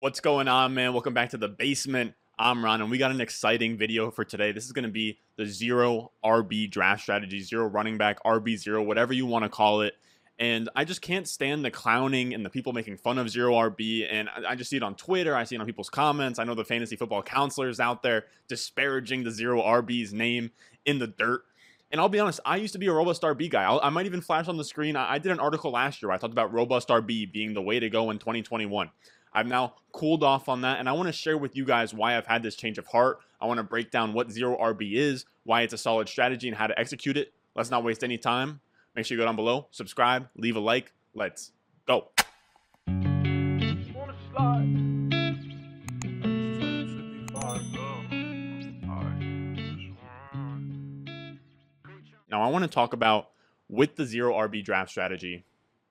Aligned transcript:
What's 0.00 0.20
going 0.20 0.48
on, 0.48 0.72
man? 0.72 0.94
Welcome 0.94 1.12
back 1.12 1.28
to 1.28 1.36
the 1.36 1.46
basement. 1.46 2.14
I'm 2.38 2.64
Ron, 2.64 2.80
and 2.80 2.90
we 2.90 2.96
got 2.96 3.10
an 3.10 3.20
exciting 3.20 3.76
video 3.76 4.10
for 4.10 4.24
today. 4.24 4.50
This 4.50 4.64
is 4.64 4.72
going 4.72 4.86
to 4.86 4.90
be 4.90 5.18
the 5.36 5.44
zero 5.44 6.12
RB 6.24 6.70
draft 6.70 7.02
strategy, 7.02 7.42
zero 7.42 7.66
running 7.66 7.98
back, 7.98 8.16
RB 8.24 8.56
zero, 8.56 8.82
whatever 8.82 9.12
you 9.12 9.26
want 9.26 9.42
to 9.42 9.50
call 9.50 9.82
it. 9.82 9.92
And 10.38 10.70
I 10.74 10.86
just 10.86 11.02
can't 11.02 11.28
stand 11.28 11.66
the 11.66 11.70
clowning 11.70 12.32
and 12.32 12.42
the 12.42 12.48
people 12.48 12.72
making 12.72 12.96
fun 12.96 13.18
of 13.18 13.28
zero 13.28 13.52
RB. 13.52 14.06
And 14.10 14.30
I 14.48 14.54
just 14.54 14.70
see 14.70 14.78
it 14.78 14.82
on 14.82 14.94
Twitter. 14.94 15.36
I 15.36 15.44
see 15.44 15.56
it 15.56 15.60
on 15.60 15.66
people's 15.66 15.90
comments. 15.90 16.38
I 16.38 16.44
know 16.44 16.54
the 16.54 16.64
fantasy 16.64 16.96
football 16.96 17.22
counselors 17.22 17.78
out 17.78 18.02
there 18.02 18.24
disparaging 18.48 19.24
the 19.24 19.30
zero 19.30 19.60
RB's 19.60 20.14
name 20.14 20.50
in 20.86 20.98
the 20.98 21.08
dirt. 21.08 21.42
And 21.92 22.00
I'll 22.00 22.08
be 22.08 22.20
honest, 22.20 22.40
I 22.46 22.56
used 22.56 22.72
to 22.72 22.78
be 22.78 22.86
a 22.86 22.92
robust 22.92 23.20
RB 23.20 23.50
guy. 23.50 23.64
I'll, 23.64 23.80
i 23.82 23.90
might 23.90 24.06
even 24.06 24.22
flash 24.22 24.48
on 24.48 24.56
the 24.56 24.64
screen. 24.64 24.96
I, 24.96 25.12
I 25.12 25.18
did 25.18 25.30
an 25.30 25.40
article 25.40 25.72
last 25.72 26.00
year 26.00 26.08
where 26.08 26.14
I 26.14 26.18
talked 26.18 26.32
about 26.32 26.54
robust 26.54 26.88
RB 26.88 27.30
being 27.30 27.52
the 27.52 27.60
way 27.60 27.78
to 27.80 27.90
go 27.90 28.10
in 28.10 28.18
2021. 28.18 28.90
I've 29.32 29.46
now 29.46 29.74
cooled 29.92 30.24
off 30.24 30.48
on 30.48 30.62
that, 30.62 30.80
and 30.80 30.88
I 30.88 30.92
want 30.92 31.06
to 31.06 31.12
share 31.12 31.38
with 31.38 31.56
you 31.56 31.64
guys 31.64 31.94
why 31.94 32.16
I've 32.16 32.26
had 32.26 32.42
this 32.42 32.56
change 32.56 32.78
of 32.78 32.86
heart. 32.88 33.20
I 33.40 33.46
want 33.46 33.58
to 33.58 33.64
break 33.64 33.90
down 33.90 34.12
what 34.12 34.30
zero 34.30 34.56
RB 34.58 34.94
is, 34.94 35.24
why 35.44 35.62
it's 35.62 35.72
a 35.72 35.78
solid 35.78 36.08
strategy, 36.08 36.48
and 36.48 36.56
how 36.56 36.66
to 36.66 36.78
execute 36.78 37.16
it. 37.16 37.32
Let's 37.54 37.70
not 37.70 37.84
waste 37.84 38.02
any 38.02 38.18
time. 38.18 38.60
Make 38.94 39.06
sure 39.06 39.16
you 39.16 39.20
go 39.20 39.26
down 39.26 39.36
below, 39.36 39.68
subscribe, 39.70 40.28
leave 40.36 40.56
a 40.56 40.60
like. 40.60 40.92
Let's 41.14 41.52
go. 41.86 42.08
Now, 52.30 52.42
I 52.42 52.48
want 52.48 52.62
to 52.62 52.68
talk 52.68 52.92
about 52.92 53.30
with 53.68 53.94
the 53.96 54.04
zero 54.04 54.34
RB 54.34 54.64
draft 54.64 54.90
strategy 54.90 55.44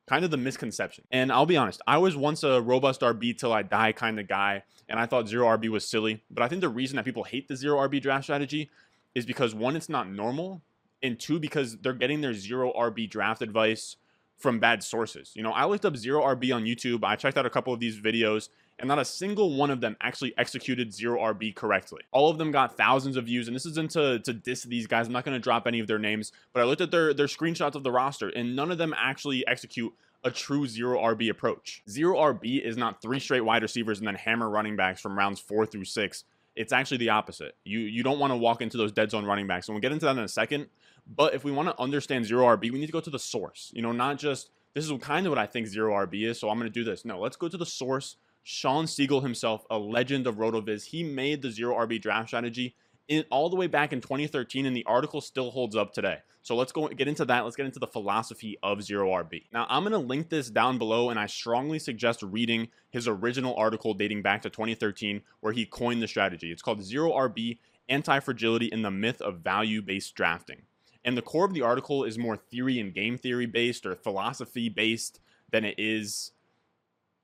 kind 0.10 0.26
of 0.26 0.32
the 0.32 0.38
misconception. 0.38 1.04
And 1.12 1.32
I'll 1.32 1.46
be 1.46 1.56
honest, 1.56 1.82
I 1.86 2.00
was 2.00 2.18
once 2.18 2.42
a 2.42 2.60
robust 2.60 3.02
RB 3.02 3.38
till 3.38 3.54
I 3.54 3.62
die 3.62 3.92
kind 3.92 4.20
of 4.20 4.28
guy, 4.28 4.64
and 4.90 5.00
I 5.00 5.06
thought 5.06 5.28
zero 5.28 5.46
RB 5.56 5.70
was 5.70 5.88
silly. 5.88 6.24
But 6.32 6.42
I 6.42 6.48
think 6.48 6.62
the 6.62 6.70
reason 6.70 6.96
that 6.96 7.06
people 7.06 7.24
hate 7.24 7.48
the 7.48 7.56
zero 7.56 7.78
RB 7.88 8.02
draft 8.02 8.24
strategy 8.24 8.72
is 9.14 9.28
because 9.28 9.54
one, 9.54 9.76
it's 9.76 9.88
not 9.88 10.10
normal, 10.10 10.64
and 11.04 11.20
two, 11.20 11.40
because 11.40 11.78
they're 11.78 11.94
getting 11.94 12.22
their 12.22 12.34
zero 12.34 12.74
RB 12.76 13.08
draft 13.08 13.44
advice 13.44 13.98
from 14.36 14.60
bad 14.60 14.82
sources. 14.82 15.32
You 15.36 15.44
know, 15.44 15.52
I 15.52 15.66
looked 15.66 15.86
up 15.86 15.96
zero 15.96 16.24
RB 16.24 16.56
on 16.56 16.64
YouTube, 16.64 17.04
I 17.04 17.16
checked 17.16 17.38
out 17.38 17.46
a 17.46 17.50
couple 17.52 17.72
of 17.72 17.80
these 17.80 18.00
videos, 18.00 18.50
and 18.80 18.88
not 18.88 19.00
a 19.00 19.06
single 19.06 19.56
one 19.56 19.70
of 19.70 19.82
them 19.82 19.96
actually 20.02 20.34
executed 20.38 20.94
zero 20.94 21.20
RB 21.34 21.54
correctly. 21.54 22.02
All 22.12 22.30
of 22.30 22.38
them 22.38 22.52
got 22.52 22.78
thousands 22.78 23.18
of 23.18 23.26
views, 23.26 23.48
and 23.48 23.56
this 23.56 23.66
isn't 23.66 23.92
to, 23.92 24.20
to 24.20 24.34
diss 24.34 24.64
these 24.64 24.88
guys. 24.88 25.08
I'm 25.08 25.14
not 25.14 25.26
going 25.26 25.36
to 25.36 25.40
drop 25.40 25.68
any 25.68 25.80
of 25.80 25.88
their 25.88 26.00
names, 26.00 26.32
but 26.54 26.62
I 26.62 26.66
looked 26.66 26.82
at 26.82 26.92
their, 26.92 27.14
their 27.14 27.28
screenshots 27.28 27.76
of 27.76 27.84
the 27.84 27.92
roster, 27.92 28.30
and 28.30 28.56
none 28.56 28.72
of 28.72 28.78
them 28.78 28.96
actually 28.98 29.46
execute 29.48 29.94
a 30.24 30.32
true 30.32 30.68
zero 30.68 31.00
RB 31.00 31.30
approach. 31.30 31.84
Zero 31.90 32.18
RB 32.18 32.62
is 32.62 32.78
not 32.78 33.02
three 33.02 33.20
straight 33.20 33.42
wide 33.42 33.62
receivers 33.62 34.00
and 34.00 34.08
then 34.08 34.16
hammer 34.16 34.50
running 34.50 34.76
backs 34.76 35.00
from 35.00 35.18
rounds 35.18 35.40
four 35.40 35.66
through 35.66 35.86
six. 35.86 36.26
It's 36.56 36.74
actually 36.74 36.98
the 36.98 37.10
opposite. 37.10 37.56
You 37.64 37.80
you 37.80 38.04
don't 38.04 38.20
want 38.20 38.32
to 38.32 38.38
walk 38.38 38.62
into 38.62 38.76
those 38.76 38.92
dead 38.92 39.12
zone 39.12 39.26
running 39.26 39.48
backs, 39.48 39.68
and 39.68 39.76
we'll 39.76 39.82
get 39.82 39.94
into 39.94 40.06
that 40.06 40.18
in 40.18 40.24
a 40.24 40.28
second. 40.28 40.68
But 41.08 41.34
if 41.34 41.44
we 41.44 41.52
want 41.52 41.70
to 41.70 41.82
understand 41.82 42.26
zero 42.26 42.46
RB, 42.58 42.72
we 42.72 42.80
need 42.80 42.88
to 42.88 42.92
go 42.92 43.00
to 43.00 43.10
the 43.10 43.20
source. 43.20 43.72
You 43.74 43.82
know, 43.82 43.94
not 43.94 44.18
just 44.18 44.50
this 44.74 44.86
is 44.86 44.92
kind 45.02 45.26
of 45.26 45.32
what 45.32 45.40
I 45.40 45.46
think 45.46 45.68
zero 45.68 45.94
RB 46.06 46.28
is, 46.28 46.40
so 46.40 46.50
I'm 46.50 46.60
going 46.60 46.72
to 46.72 46.74
do 46.74 46.84
this. 46.84 47.06
No, 47.06 47.20
let's 47.20 47.38
go 47.38 47.48
to 47.48 47.58
the 47.58 47.66
source 47.66 48.18
Shawn 48.52 48.88
Siegel 48.88 49.22
himself, 49.22 49.64
a 49.70 49.78
legend 49.78 50.26
of 50.26 50.38
RotoViz, 50.38 50.86
he 50.86 51.04
made 51.04 51.44
the 51.44 51.52
zero 51.52 51.76
RB 51.76 52.02
draft 52.02 52.30
strategy 52.30 52.76
in, 53.08 53.24
all 53.30 53.48
the 53.48 53.56
way 53.56 53.68
back 53.68 53.94
in 53.94 54.02
2013, 54.02 54.66
and 54.66 54.76
the 54.76 54.84
article 54.86 55.22
still 55.22 55.52
holds 55.52 55.76
up 55.76 55.94
today. 55.94 56.18
So 56.42 56.56
let's 56.56 56.72
go 56.72 56.88
get 56.88 57.08
into 57.08 57.26
that. 57.26 57.44
Let's 57.44 57.56
get 57.56 57.68
into 57.68 57.78
the 57.78 57.86
philosophy 57.86 58.58
of 58.64 58.82
zero 58.82 59.10
RB. 59.10 59.44
Now, 59.54 59.68
I'm 59.70 59.84
going 59.84 59.92
to 59.92 60.00
link 60.00 60.30
this 60.30 60.50
down 60.50 60.80
below, 60.80 61.12
and 61.12 61.20
I 61.20 61.28
strongly 61.28 61.78
suggest 61.78 62.24
reading 62.24 62.70
his 62.90 63.08
original 63.08 63.56
article 63.56 63.94
dating 63.94 64.24
back 64.24 64.42
to 64.42 64.50
2013, 64.50 65.22
where 65.42 65.54
he 65.54 65.68
coined 65.68 66.02
the 66.02 66.08
strategy. 66.08 66.52
It's 66.52 66.64
called 66.64 66.84
Zero 66.84 67.12
RB 67.12 67.60
Anti 67.88 68.20
Fragility 68.20 68.72
and 68.72 68.84
the 68.84 68.90
Myth 68.90 69.22
of 69.22 69.42
Value 69.42 69.84
Based 69.84 70.16
Drafting. 70.16 70.64
And 71.06 71.16
the 71.16 71.22
core 71.22 71.46
of 71.46 71.54
the 71.54 71.62
article 71.62 72.04
is 72.04 72.18
more 72.18 72.36
theory 72.36 72.80
and 72.80 72.96
game 72.96 73.16
theory 73.16 73.46
based 73.46 73.86
or 73.86 73.96
philosophy 73.96 74.70
based 74.70 75.20
than 75.52 75.66
it 75.66 75.76
is 75.78 76.32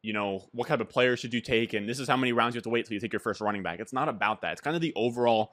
you 0.05 0.13
know, 0.13 0.43
what 0.51 0.67
kind 0.67 0.81
of 0.81 0.87
player 0.87 1.17
should 1.17 1.33
you 1.33 1.41
take? 1.41 1.73
And 1.73 1.89
this 1.89 1.99
is 1.99 2.07
how 2.07 2.15
many 2.15 2.31
rounds 2.31 2.53
you 2.53 2.59
have 2.59 2.63
to 2.63 2.69
wait 2.69 2.85
till 2.85 2.93
you 2.93 2.99
take 2.99 3.11
your 3.11 3.19
first 3.19 3.41
running 3.41 3.63
back. 3.63 3.79
It's 3.79 3.91
not 3.91 4.07
about 4.07 4.41
that. 4.41 4.51
It's 4.51 4.61
kind 4.61 4.75
of 4.75 4.81
the 4.81 4.93
overall 4.95 5.51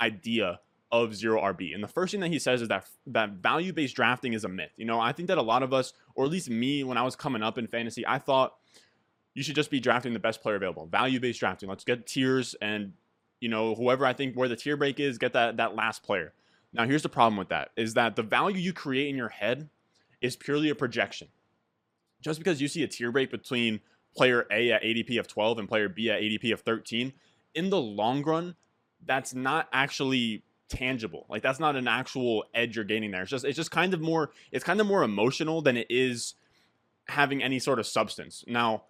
idea 0.00 0.60
of 0.90 1.14
zero 1.14 1.40
RB. 1.42 1.74
And 1.74 1.84
the 1.84 1.88
first 1.88 2.12
thing 2.12 2.20
that 2.20 2.30
he 2.30 2.38
says 2.38 2.62
is 2.62 2.68
that 2.68 2.88
that 3.08 3.30
value 3.30 3.74
based 3.74 3.94
drafting 3.94 4.32
is 4.32 4.44
a 4.44 4.48
myth. 4.48 4.70
You 4.76 4.86
know, 4.86 5.00
I 5.00 5.12
think 5.12 5.28
that 5.28 5.36
a 5.36 5.42
lot 5.42 5.62
of 5.62 5.74
us, 5.74 5.92
or 6.14 6.24
at 6.24 6.30
least 6.30 6.48
me, 6.48 6.82
when 6.82 6.96
I 6.96 7.02
was 7.02 7.14
coming 7.14 7.42
up 7.42 7.58
in 7.58 7.66
fantasy, 7.66 8.06
I 8.06 8.18
thought 8.18 8.54
you 9.34 9.42
should 9.42 9.54
just 9.54 9.70
be 9.70 9.80
drafting 9.80 10.14
the 10.14 10.18
best 10.18 10.40
player 10.40 10.56
available. 10.56 10.86
Value 10.86 11.20
based 11.20 11.40
drafting. 11.40 11.68
Let's 11.68 11.84
get 11.84 12.06
tiers 12.06 12.54
and 12.62 12.94
you 13.40 13.50
know 13.50 13.74
whoever 13.74 14.06
I 14.06 14.14
think 14.14 14.34
where 14.34 14.48
the 14.48 14.56
tier 14.56 14.78
break 14.78 14.98
is, 14.98 15.18
get 15.18 15.34
that 15.34 15.58
that 15.58 15.74
last 15.74 16.02
player. 16.02 16.32
Now 16.72 16.86
here's 16.86 17.02
the 17.02 17.10
problem 17.10 17.36
with 17.36 17.50
that 17.50 17.70
is 17.76 17.92
that 17.94 18.16
the 18.16 18.22
value 18.22 18.58
you 18.58 18.72
create 18.72 19.10
in 19.10 19.16
your 19.16 19.28
head 19.28 19.68
is 20.22 20.36
purely 20.36 20.70
a 20.70 20.74
projection 20.74 21.28
just 22.24 22.40
because 22.40 22.60
you 22.60 22.68
see 22.68 22.82
a 22.82 22.88
tier 22.88 23.12
break 23.12 23.30
between 23.30 23.80
player 24.16 24.46
A 24.50 24.72
at 24.72 24.82
ADP 24.82 25.20
of 25.20 25.28
12 25.28 25.58
and 25.58 25.68
player 25.68 25.88
B 25.88 26.10
at 26.10 26.20
ADP 26.20 26.54
of 26.54 26.60
13, 26.62 27.12
in 27.54 27.70
the 27.70 27.80
long 27.80 28.22
run, 28.22 28.56
that's 29.04 29.34
not 29.34 29.68
actually 29.72 30.42
tangible. 30.70 31.26
Like 31.28 31.42
that's 31.42 31.60
not 31.60 31.76
an 31.76 31.86
actual 31.86 32.46
edge 32.54 32.76
you're 32.76 32.84
gaining 32.86 33.10
there. 33.10 33.22
It's 33.22 33.30
just 33.30 33.44
it's 33.44 33.56
just 33.56 33.70
kind 33.70 33.92
of 33.92 34.00
more 34.00 34.30
it's 34.50 34.64
kind 34.64 34.80
of 34.80 34.86
more 34.86 35.02
emotional 35.02 35.60
than 35.60 35.76
it 35.76 35.86
is 35.90 36.34
having 37.08 37.42
any 37.42 37.58
sort 37.58 37.78
of 37.78 37.86
substance. 37.86 38.42
Now, 38.46 38.84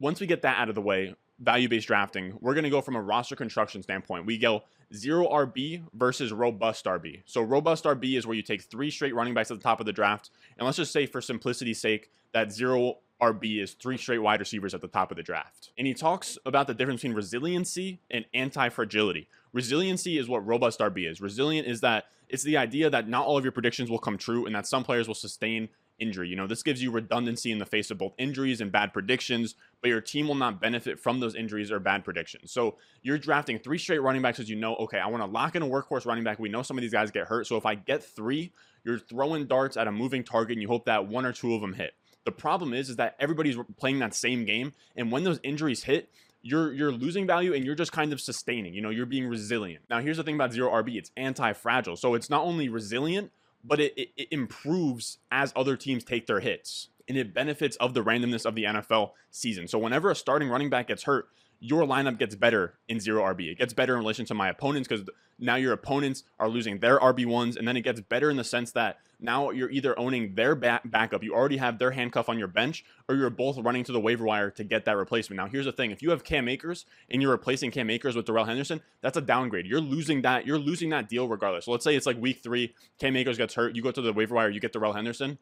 once 0.00 0.20
we 0.20 0.26
get 0.26 0.42
that 0.42 0.58
out 0.58 0.68
of 0.68 0.74
the 0.74 0.82
way, 0.82 1.14
value-based 1.38 1.86
drafting, 1.86 2.36
we're 2.40 2.54
going 2.54 2.64
to 2.64 2.70
go 2.70 2.80
from 2.80 2.96
a 2.96 3.02
roster 3.02 3.36
construction 3.36 3.82
standpoint. 3.82 4.26
We 4.26 4.38
go 4.38 4.64
zero 4.94 5.26
RB 5.28 5.82
versus 5.94 6.32
robust 6.32 6.84
RB. 6.84 7.22
So 7.26 7.42
robust 7.42 7.84
RB 7.84 8.16
is 8.16 8.26
where 8.26 8.36
you 8.36 8.42
take 8.42 8.62
three 8.62 8.90
straight 8.90 9.14
running 9.14 9.34
backs 9.34 9.50
at 9.50 9.58
the 9.58 9.62
top 9.62 9.80
of 9.80 9.86
the 9.86 9.92
draft, 9.92 10.30
and 10.56 10.64
let's 10.64 10.76
just 10.76 10.92
say 10.92 11.06
for 11.06 11.20
simplicity's 11.20 11.80
sake 11.80 12.10
that 12.32 12.52
zero 12.52 12.98
RB 13.20 13.62
is 13.62 13.72
three 13.72 13.96
straight 13.96 14.18
wide 14.18 14.40
receivers 14.40 14.74
at 14.74 14.80
the 14.80 14.88
top 14.88 15.10
of 15.10 15.16
the 15.16 15.22
draft. 15.22 15.70
And 15.78 15.86
he 15.86 15.94
talks 15.94 16.36
about 16.44 16.66
the 16.66 16.74
difference 16.74 17.00
between 17.00 17.16
resiliency 17.16 18.00
and 18.10 18.26
anti-fragility. 18.34 19.28
Resiliency 19.52 20.18
is 20.18 20.28
what 20.28 20.46
robust 20.46 20.80
RB 20.80 21.10
is. 21.10 21.20
Resilient 21.20 21.66
is 21.66 21.80
that 21.80 22.04
it's 22.28 22.42
the 22.42 22.56
idea 22.56 22.90
that 22.90 23.08
not 23.08 23.24
all 23.24 23.38
of 23.38 23.44
your 23.44 23.52
predictions 23.52 23.88
will 23.88 23.98
come 23.98 24.18
true 24.18 24.44
and 24.44 24.54
that 24.54 24.66
some 24.66 24.84
players 24.84 25.08
will 25.08 25.14
sustain 25.14 25.68
injury. 25.98 26.28
You 26.28 26.36
know, 26.36 26.46
this 26.46 26.62
gives 26.62 26.82
you 26.82 26.90
redundancy 26.90 27.50
in 27.50 27.58
the 27.58 27.66
face 27.66 27.90
of 27.90 27.98
both 27.98 28.14
injuries 28.18 28.60
and 28.60 28.70
bad 28.70 28.92
predictions, 28.92 29.54
but 29.80 29.88
your 29.88 30.00
team 30.00 30.28
will 30.28 30.34
not 30.34 30.60
benefit 30.60 30.98
from 30.98 31.20
those 31.20 31.34
injuries 31.34 31.70
or 31.70 31.78
bad 31.78 32.04
predictions. 32.04 32.52
So 32.52 32.76
you're 33.02 33.18
drafting 33.18 33.58
three 33.58 33.78
straight 33.78 34.02
running 34.02 34.22
backs 34.22 34.38
because 34.38 34.50
you 34.50 34.56
know, 34.56 34.76
okay, 34.76 34.98
I 34.98 35.06
want 35.08 35.22
to 35.22 35.30
lock 35.30 35.56
in 35.56 35.62
a 35.62 35.66
workhorse 35.66 36.06
running 36.06 36.24
back. 36.24 36.38
We 36.38 36.48
know 36.48 36.62
some 36.62 36.76
of 36.76 36.82
these 36.82 36.92
guys 36.92 37.10
get 37.10 37.26
hurt. 37.26 37.46
So 37.46 37.56
if 37.56 37.66
I 37.66 37.74
get 37.74 38.02
three, 38.02 38.52
you're 38.84 38.98
throwing 38.98 39.46
darts 39.46 39.76
at 39.76 39.88
a 39.88 39.92
moving 39.92 40.24
target 40.24 40.52
and 40.52 40.62
you 40.62 40.68
hope 40.68 40.86
that 40.86 41.06
one 41.08 41.26
or 41.26 41.32
two 41.32 41.54
of 41.54 41.60
them 41.60 41.74
hit. 41.74 41.94
The 42.24 42.32
problem 42.32 42.74
is, 42.74 42.88
is 42.90 42.96
that 42.96 43.14
everybody's 43.20 43.56
playing 43.78 44.00
that 44.00 44.12
same 44.12 44.44
game, 44.44 44.72
and 44.96 45.12
when 45.12 45.22
those 45.22 45.38
injuries 45.44 45.84
hit, 45.84 46.10
you're 46.42 46.72
you're 46.72 46.92
losing 46.92 47.24
value 47.26 47.54
and 47.54 47.64
you're 47.64 47.76
just 47.76 47.92
kind 47.92 48.12
of 48.12 48.20
sustaining. 48.20 48.74
You 48.74 48.82
know, 48.82 48.90
you're 48.90 49.06
being 49.06 49.28
resilient. 49.28 49.84
Now, 49.88 50.00
here's 50.00 50.16
the 50.16 50.24
thing 50.24 50.34
about 50.34 50.52
zero 50.52 50.70
RB: 50.70 50.96
it's 50.96 51.12
anti-fragile, 51.16 51.96
so 51.96 52.14
it's 52.14 52.28
not 52.28 52.42
only 52.42 52.68
resilient, 52.68 53.30
but 53.64 53.80
it, 53.80 53.94
it, 53.96 54.08
it 54.16 54.28
improves 54.30 55.18
as 55.30 55.52
other 55.56 55.76
teams 55.76 56.04
take 56.04 56.26
their 56.26 56.40
hits 56.40 56.88
and 57.08 57.16
it 57.16 57.32
benefits 57.32 57.76
of 57.76 57.94
the 57.94 58.02
randomness 58.02 58.44
of 58.44 58.54
the 58.54 58.64
NFL 58.64 59.12
season. 59.30 59.68
So 59.68 59.78
whenever 59.78 60.10
a 60.10 60.16
starting 60.16 60.48
running 60.48 60.70
back 60.70 60.88
gets 60.88 61.04
hurt, 61.04 61.28
your 61.60 61.84
lineup 61.84 62.18
gets 62.18 62.34
better 62.34 62.74
in 62.88 63.00
zero 63.00 63.22
RB. 63.22 63.50
It 63.50 63.58
gets 63.58 63.72
better 63.72 63.94
in 63.94 64.00
relation 64.00 64.24
to 64.26 64.34
my 64.34 64.48
opponents 64.48 64.88
because 64.88 65.08
now 65.38 65.56
your 65.56 65.72
opponents 65.72 66.24
are 66.38 66.48
losing 66.48 66.78
their 66.78 66.98
RB1s. 66.98 67.56
And 67.56 67.66
then 67.66 67.76
it 67.76 67.82
gets 67.82 68.00
better 68.00 68.30
in 68.30 68.36
the 68.36 68.44
sense 68.44 68.72
that 68.72 68.98
now 69.18 69.50
you're 69.50 69.70
either 69.70 69.98
owning 69.98 70.34
their 70.34 70.54
back- 70.54 70.82
backup, 70.84 71.22
you 71.22 71.34
already 71.34 71.56
have 71.56 71.78
their 71.78 71.90
handcuff 71.90 72.28
on 72.28 72.38
your 72.38 72.48
bench, 72.48 72.84
or 73.08 73.14
you're 73.14 73.30
both 73.30 73.58
running 73.58 73.84
to 73.84 73.92
the 73.92 74.00
waiver 74.00 74.24
wire 74.24 74.50
to 74.50 74.64
get 74.64 74.84
that 74.84 74.96
replacement. 74.96 75.38
Now, 75.38 75.46
here's 75.46 75.64
the 75.64 75.72
thing 75.72 75.90
if 75.90 76.02
you 76.02 76.10
have 76.10 76.24
Cam 76.24 76.48
Akers 76.48 76.84
and 77.10 77.22
you're 77.22 77.30
replacing 77.30 77.70
Cam 77.70 77.88
Akers 77.90 78.14
with 78.14 78.26
Darrell 78.26 78.44
Henderson, 78.44 78.82
that's 79.00 79.16
a 79.16 79.22
downgrade. 79.22 79.66
You're 79.66 79.80
losing 79.80 80.22
that. 80.22 80.46
You're 80.46 80.58
losing 80.58 80.90
that 80.90 81.08
deal 81.08 81.28
regardless. 81.28 81.64
So 81.64 81.72
let's 81.72 81.84
say 81.84 81.96
it's 81.96 82.06
like 82.06 82.20
week 82.20 82.42
three, 82.42 82.74
Cam 82.98 83.16
Akers 83.16 83.38
gets 83.38 83.54
hurt, 83.54 83.74
you 83.74 83.82
go 83.82 83.90
to 83.90 84.02
the 84.02 84.12
waiver 84.12 84.34
wire, 84.34 84.50
you 84.50 84.60
get 84.60 84.72
Darrell 84.72 84.92
Henderson 84.92 85.38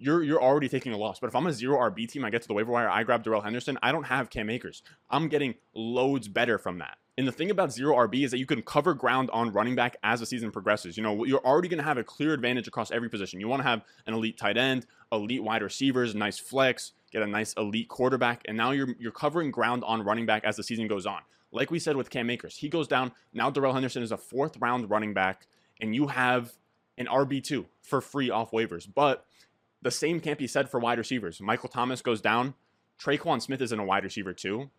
you're 0.00 0.22
you're 0.22 0.42
already 0.42 0.68
taking 0.68 0.92
a 0.92 0.96
loss. 0.96 1.20
But 1.20 1.28
if 1.28 1.36
I'm 1.36 1.46
a 1.46 1.52
zero 1.52 1.78
RB 1.78 2.08
team, 2.08 2.24
I 2.24 2.30
get 2.30 2.42
to 2.42 2.48
the 2.48 2.54
waiver 2.54 2.72
wire, 2.72 2.88
I 2.88 3.04
grab 3.04 3.22
Darrell 3.22 3.42
Henderson. 3.42 3.78
I 3.82 3.92
don't 3.92 4.04
have 4.04 4.30
Cam 4.30 4.50
Akers. 4.50 4.82
I'm 5.10 5.28
getting 5.28 5.54
loads 5.74 6.26
better 6.26 6.58
from 6.58 6.78
that. 6.78 6.96
And 7.18 7.28
the 7.28 7.32
thing 7.32 7.50
about 7.50 7.70
zero 7.70 7.96
RB 7.96 8.24
is 8.24 8.30
that 8.30 8.38
you 8.38 8.46
can 8.46 8.62
cover 8.62 8.94
ground 8.94 9.28
on 9.32 9.52
running 9.52 9.74
back 9.74 9.98
as 10.02 10.20
the 10.20 10.26
season 10.26 10.50
progresses. 10.50 10.96
You 10.96 11.02
know, 11.02 11.24
you're 11.24 11.44
already 11.44 11.68
going 11.68 11.78
to 11.78 11.84
have 11.84 11.98
a 11.98 12.04
clear 12.04 12.32
advantage 12.32 12.66
across 12.66 12.90
every 12.90 13.10
position. 13.10 13.40
You 13.40 13.48
want 13.48 13.60
to 13.60 13.68
have 13.68 13.82
an 14.06 14.14
elite 14.14 14.38
tight 14.38 14.56
end, 14.56 14.86
elite 15.12 15.42
wide 15.42 15.62
receivers, 15.62 16.14
nice 16.14 16.38
flex, 16.38 16.92
get 17.12 17.22
a 17.22 17.26
nice 17.26 17.52
elite 17.54 17.88
quarterback, 17.88 18.42
and 18.46 18.56
now 18.56 18.70
you're 18.70 18.94
you're 18.98 19.12
covering 19.12 19.50
ground 19.50 19.84
on 19.84 20.02
running 20.02 20.24
back 20.24 20.44
as 20.44 20.56
the 20.56 20.62
season 20.62 20.88
goes 20.88 21.04
on. 21.04 21.20
Like 21.52 21.70
we 21.70 21.78
said 21.78 21.96
with 21.96 22.08
Cam 22.08 22.30
Akers, 22.30 22.56
he 22.56 22.68
goes 22.68 22.88
down. 22.88 23.12
Now 23.34 23.50
Darrell 23.50 23.74
Henderson 23.74 24.02
is 24.02 24.12
a 24.12 24.16
fourth 24.16 24.56
round 24.58 24.88
running 24.88 25.12
back, 25.12 25.46
and 25.80 25.94
you 25.94 26.06
have 26.06 26.52
an 26.96 27.06
RB2 27.06 27.66
for 27.82 28.00
free 28.00 28.30
off 28.30 28.52
waivers. 28.52 28.88
But 28.92 29.26
the 29.82 29.90
same 29.90 30.20
can't 30.20 30.38
be 30.38 30.46
said 30.46 30.68
for 30.68 30.80
wide 30.80 30.98
receivers. 30.98 31.40
Michael 31.40 31.68
Thomas 31.68 32.02
goes 32.02 32.20
down. 32.20 32.54
Tre'Quan 33.00 33.40
Smith 33.40 33.62
isn't 33.62 33.78
a 33.78 33.84
wide 33.84 34.04
receiver 34.04 34.32
too. 34.32 34.70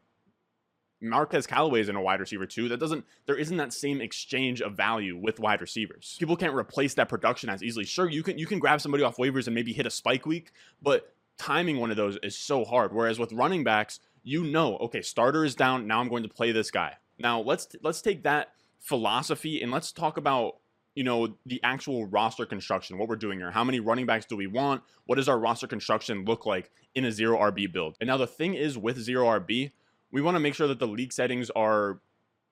Marquez 1.01 1.47
Callaway 1.47 1.81
is 1.81 1.89
in 1.89 1.95
a 1.95 2.01
wide 2.01 2.19
receiver 2.19 2.45
too. 2.45 2.69
That 2.69 2.79
doesn't, 2.79 3.03
there 3.25 3.35
isn't 3.35 3.57
that 3.57 3.73
same 3.73 4.01
exchange 4.01 4.61
of 4.61 4.77
value 4.77 5.17
with 5.17 5.39
wide 5.39 5.59
receivers. 5.59 6.15
People 6.19 6.37
can't 6.37 6.53
replace 6.53 6.93
that 6.93 7.09
production 7.09 7.49
as 7.49 7.63
easily. 7.63 7.85
Sure, 7.85 8.07
you 8.07 8.21
can 8.21 8.37
you 8.37 8.45
can 8.45 8.59
grab 8.59 8.81
somebody 8.81 9.03
off 9.03 9.17
waivers 9.17 9.47
and 9.47 9.55
maybe 9.55 9.73
hit 9.73 9.87
a 9.87 9.89
spike 9.89 10.27
week, 10.27 10.51
but 10.81 11.11
timing 11.39 11.79
one 11.79 11.89
of 11.89 11.97
those 11.97 12.19
is 12.21 12.37
so 12.37 12.63
hard. 12.63 12.93
Whereas 12.93 13.17
with 13.17 13.33
running 13.33 13.63
backs, 13.63 13.99
you 14.23 14.43
know, 14.43 14.77
okay, 14.77 15.01
starter 15.01 15.43
is 15.43 15.55
down. 15.55 15.87
Now 15.87 15.99
I'm 15.99 16.07
going 16.09 16.23
to 16.23 16.29
play 16.29 16.51
this 16.51 16.69
guy. 16.69 16.97
Now 17.17 17.41
let's 17.41 17.67
let's 17.81 18.01
take 18.01 18.21
that 18.23 18.49
philosophy 18.79 19.61
and 19.61 19.71
let's 19.71 19.91
talk 19.91 20.17
about 20.17 20.57
you 20.95 21.03
know 21.03 21.35
the 21.45 21.61
actual 21.63 22.05
roster 22.05 22.45
construction 22.45 22.97
what 22.97 23.07
we're 23.07 23.15
doing 23.15 23.39
here 23.39 23.51
how 23.51 23.63
many 23.63 23.79
running 23.79 24.05
backs 24.05 24.25
do 24.25 24.35
we 24.35 24.47
want 24.47 24.81
what 25.05 25.15
does 25.15 25.29
our 25.29 25.39
roster 25.39 25.67
construction 25.67 26.25
look 26.25 26.45
like 26.45 26.69
in 26.95 27.05
a 27.05 27.11
zero 27.11 27.37
rb 27.37 27.71
build 27.71 27.95
and 28.01 28.07
now 28.07 28.17
the 28.17 28.27
thing 28.27 28.53
is 28.53 28.77
with 28.77 28.97
zero 28.97 29.25
rb 29.39 29.71
we 30.11 30.21
want 30.21 30.35
to 30.35 30.39
make 30.39 30.53
sure 30.53 30.67
that 30.67 30.79
the 30.79 30.87
league 30.87 31.13
settings 31.13 31.49
are 31.51 31.99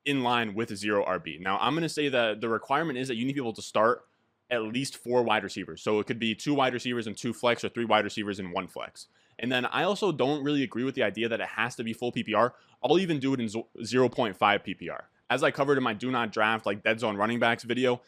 in 0.05 0.23
line 0.23 0.55
with 0.55 0.75
zero 0.75 1.05
RB. 1.05 1.39
Now, 1.39 1.57
I'm 1.59 1.73
going 1.73 1.83
to 1.83 1.89
say 1.89 2.09
that 2.09 2.41
the 2.41 2.49
requirement 2.49 2.97
is 2.97 3.07
that 3.07 3.15
you 3.15 3.25
need 3.25 3.35
people 3.35 3.53
to 3.53 3.61
start 3.61 4.05
at 4.49 4.63
least 4.63 4.97
four 4.97 5.21
wide 5.23 5.43
receivers. 5.43 5.81
So 5.81 5.99
it 5.99 6.07
could 6.07 6.19
be 6.19 6.33
two 6.33 6.55
wide 6.55 6.73
receivers 6.73 7.05
and 7.05 7.15
two 7.15 7.33
flex, 7.33 7.63
or 7.63 7.69
three 7.69 7.85
wide 7.85 8.03
receivers 8.03 8.39
and 8.39 8.51
one 8.51 8.67
flex. 8.67 9.07
And 9.37 9.51
then 9.51 9.65
I 9.67 9.83
also 9.83 10.11
don't 10.11 10.43
really 10.43 10.63
agree 10.63 10.83
with 10.83 10.95
the 10.95 11.03
idea 11.03 11.29
that 11.29 11.39
it 11.39 11.47
has 11.47 11.75
to 11.75 11.83
be 11.83 11.93
full 11.93 12.11
PPR. 12.11 12.51
I'll 12.83 12.99
even 12.99 13.19
do 13.19 13.33
it 13.33 13.39
in 13.39 13.47
0.5 13.47 14.35
PPR. 14.37 15.01
As 15.29 15.43
I 15.43 15.51
covered 15.51 15.77
in 15.77 15.83
my 15.83 15.93
do 15.93 16.09
not 16.09 16.31
draft 16.31 16.65
like 16.65 16.83
dead 16.83 16.99
zone 16.99 17.15
running 17.15 17.39
backs 17.39 17.63
video, 17.63 18.01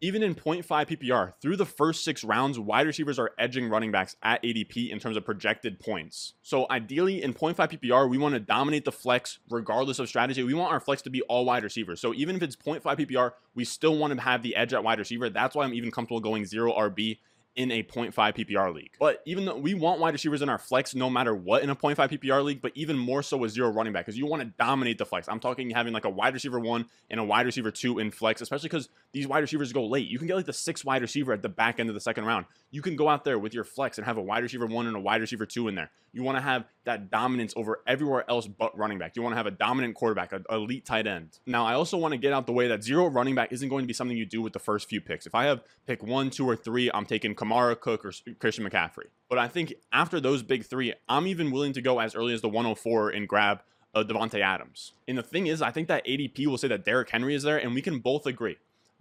even 0.00 0.22
in 0.22 0.34
0.5 0.34 0.64
PPR, 0.64 1.32
through 1.40 1.56
the 1.56 1.64
first 1.64 2.04
six 2.04 2.24
rounds, 2.24 2.58
wide 2.58 2.86
receivers 2.86 3.18
are 3.18 3.30
edging 3.38 3.68
running 3.68 3.90
backs 3.90 4.16
at 4.22 4.42
ADP 4.42 4.90
in 4.90 4.98
terms 4.98 5.16
of 5.16 5.24
projected 5.24 5.80
points. 5.80 6.34
So 6.42 6.66
ideally, 6.70 7.22
in 7.22 7.32
0.5 7.32 7.78
PPR, 7.78 8.08
we 8.08 8.18
want 8.18 8.34
to 8.34 8.40
dominate 8.40 8.84
the 8.84 8.92
flex 8.92 9.38
regardless 9.48 9.98
of 9.98 10.08
strategy. 10.08 10.42
We 10.42 10.54
want 10.54 10.72
our 10.72 10.80
flex 10.80 11.02
to 11.02 11.10
be 11.10 11.22
all 11.22 11.44
wide 11.44 11.64
receivers. 11.64 12.00
So 12.00 12.12
even 12.14 12.36
if 12.36 12.42
it's 12.42 12.56
0.5 12.56 12.82
PPR, 12.82 13.32
we 13.54 13.64
still 13.64 13.96
want 13.96 14.14
to 14.14 14.20
have 14.20 14.42
the 14.42 14.56
edge 14.56 14.74
at 14.74 14.84
wide 14.84 14.98
receiver. 14.98 15.30
That's 15.30 15.54
why 15.54 15.64
I'm 15.64 15.74
even 15.74 15.90
comfortable 15.90 16.20
going 16.20 16.44
zero 16.44 16.72
RB 16.72 17.18
in 17.56 17.70
a 17.70 17.82
0.5 17.82 18.12
PPR 18.12 18.74
league. 18.74 18.90
But 18.98 19.22
even 19.26 19.44
though 19.44 19.56
we 19.56 19.74
want 19.74 20.00
wide 20.00 20.12
receivers 20.12 20.42
in 20.42 20.48
our 20.48 20.58
flex 20.58 20.94
no 20.94 21.08
matter 21.08 21.34
what 21.34 21.62
in 21.62 21.70
a 21.70 21.76
0.5 21.76 21.96
PPR 21.96 22.42
league, 22.42 22.60
but 22.60 22.72
even 22.74 22.98
more 22.98 23.22
so 23.22 23.36
with 23.36 23.52
zero 23.52 23.70
running 23.70 23.92
back 23.92 24.06
because 24.06 24.18
you 24.18 24.26
want 24.26 24.42
to 24.42 24.48
dominate 24.58 24.98
the 24.98 25.06
flex. 25.06 25.28
I'm 25.28 25.40
talking 25.40 25.70
having 25.70 25.92
like 25.92 26.04
a 26.04 26.10
wide 26.10 26.34
receiver 26.34 26.58
one 26.58 26.86
and 27.10 27.20
a 27.20 27.24
wide 27.24 27.46
receiver 27.46 27.70
two 27.70 27.98
in 27.98 28.10
flex, 28.10 28.40
especially 28.40 28.68
because 28.68 28.88
these 29.12 29.26
wide 29.26 29.40
receivers 29.40 29.72
go 29.72 29.86
late. 29.86 30.08
You 30.08 30.18
can 30.18 30.26
get 30.26 30.36
like 30.36 30.46
the 30.46 30.52
six 30.52 30.84
wide 30.84 31.02
receiver 31.02 31.32
at 31.32 31.42
the 31.42 31.48
back 31.48 31.78
end 31.78 31.88
of 31.88 31.94
the 31.94 32.00
second 32.00 32.24
round. 32.24 32.46
You 32.70 32.82
can 32.82 32.96
go 32.96 33.08
out 33.08 33.24
there 33.24 33.38
with 33.38 33.54
your 33.54 33.64
flex 33.64 33.98
and 33.98 34.04
have 34.04 34.18
a 34.18 34.22
wide 34.22 34.42
receiver 34.42 34.66
one 34.66 34.86
and 34.86 34.96
a 34.96 35.00
wide 35.00 35.20
receiver 35.20 35.46
two 35.46 35.68
in 35.68 35.74
there. 35.74 35.90
You 36.14 36.22
want 36.22 36.38
to 36.38 36.42
have 36.42 36.64
that 36.84 37.10
dominance 37.10 37.52
over 37.56 37.80
everywhere 37.86 38.24
else 38.30 38.46
but 38.46 38.76
running 38.78 38.98
back. 38.98 39.16
You 39.16 39.22
want 39.22 39.32
to 39.32 39.36
have 39.36 39.46
a 39.46 39.50
dominant 39.50 39.96
quarterback, 39.96 40.32
an 40.32 40.44
elite 40.48 40.86
tight 40.86 41.06
end. 41.06 41.40
Now, 41.44 41.66
I 41.66 41.74
also 41.74 41.96
want 41.98 42.12
to 42.12 42.18
get 42.18 42.32
out 42.32 42.46
the 42.46 42.52
way 42.52 42.68
that 42.68 42.84
zero 42.84 43.08
running 43.08 43.34
back 43.34 43.52
isn't 43.52 43.68
going 43.68 43.82
to 43.82 43.86
be 43.86 43.92
something 43.92 44.16
you 44.16 44.24
do 44.24 44.40
with 44.40 44.52
the 44.52 44.60
first 44.60 44.88
few 44.88 45.00
picks. 45.00 45.26
If 45.26 45.34
I 45.34 45.44
have 45.46 45.62
pick 45.86 46.02
one, 46.02 46.30
two, 46.30 46.48
or 46.48 46.54
three, 46.54 46.90
I'm 46.94 47.04
taking 47.04 47.34
Kamara, 47.34 47.78
Cook, 47.78 48.04
or 48.04 48.12
Christian 48.38 48.68
McCaffrey. 48.68 49.08
But 49.28 49.38
I 49.38 49.48
think 49.48 49.74
after 49.92 50.20
those 50.20 50.42
big 50.42 50.64
three, 50.64 50.94
I'm 51.08 51.26
even 51.26 51.50
willing 51.50 51.72
to 51.72 51.82
go 51.82 51.98
as 51.98 52.14
early 52.14 52.32
as 52.32 52.42
the 52.42 52.48
104 52.48 53.10
and 53.10 53.28
grab 53.28 53.62
uh, 53.94 54.04
Davante 54.04 54.40
Adams. 54.40 54.92
And 55.08 55.18
the 55.18 55.22
thing 55.22 55.48
is, 55.48 55.62
I 55.62 55.70
think 55.70 55.88
that 55.88 56.06
ADP 56.06 56.46
will 56.46 56.58
say 56.58 56.68
that 56.68 56.84
Derrick 56.84 57.10
Henry 57.10 57.34
is 57.34 57.42
there, 57.42 57.58
and 57.58 57.74
we 57.74 57.82
can 57.82 57.98
both 57.98 58.26
agree. 58.26 58.56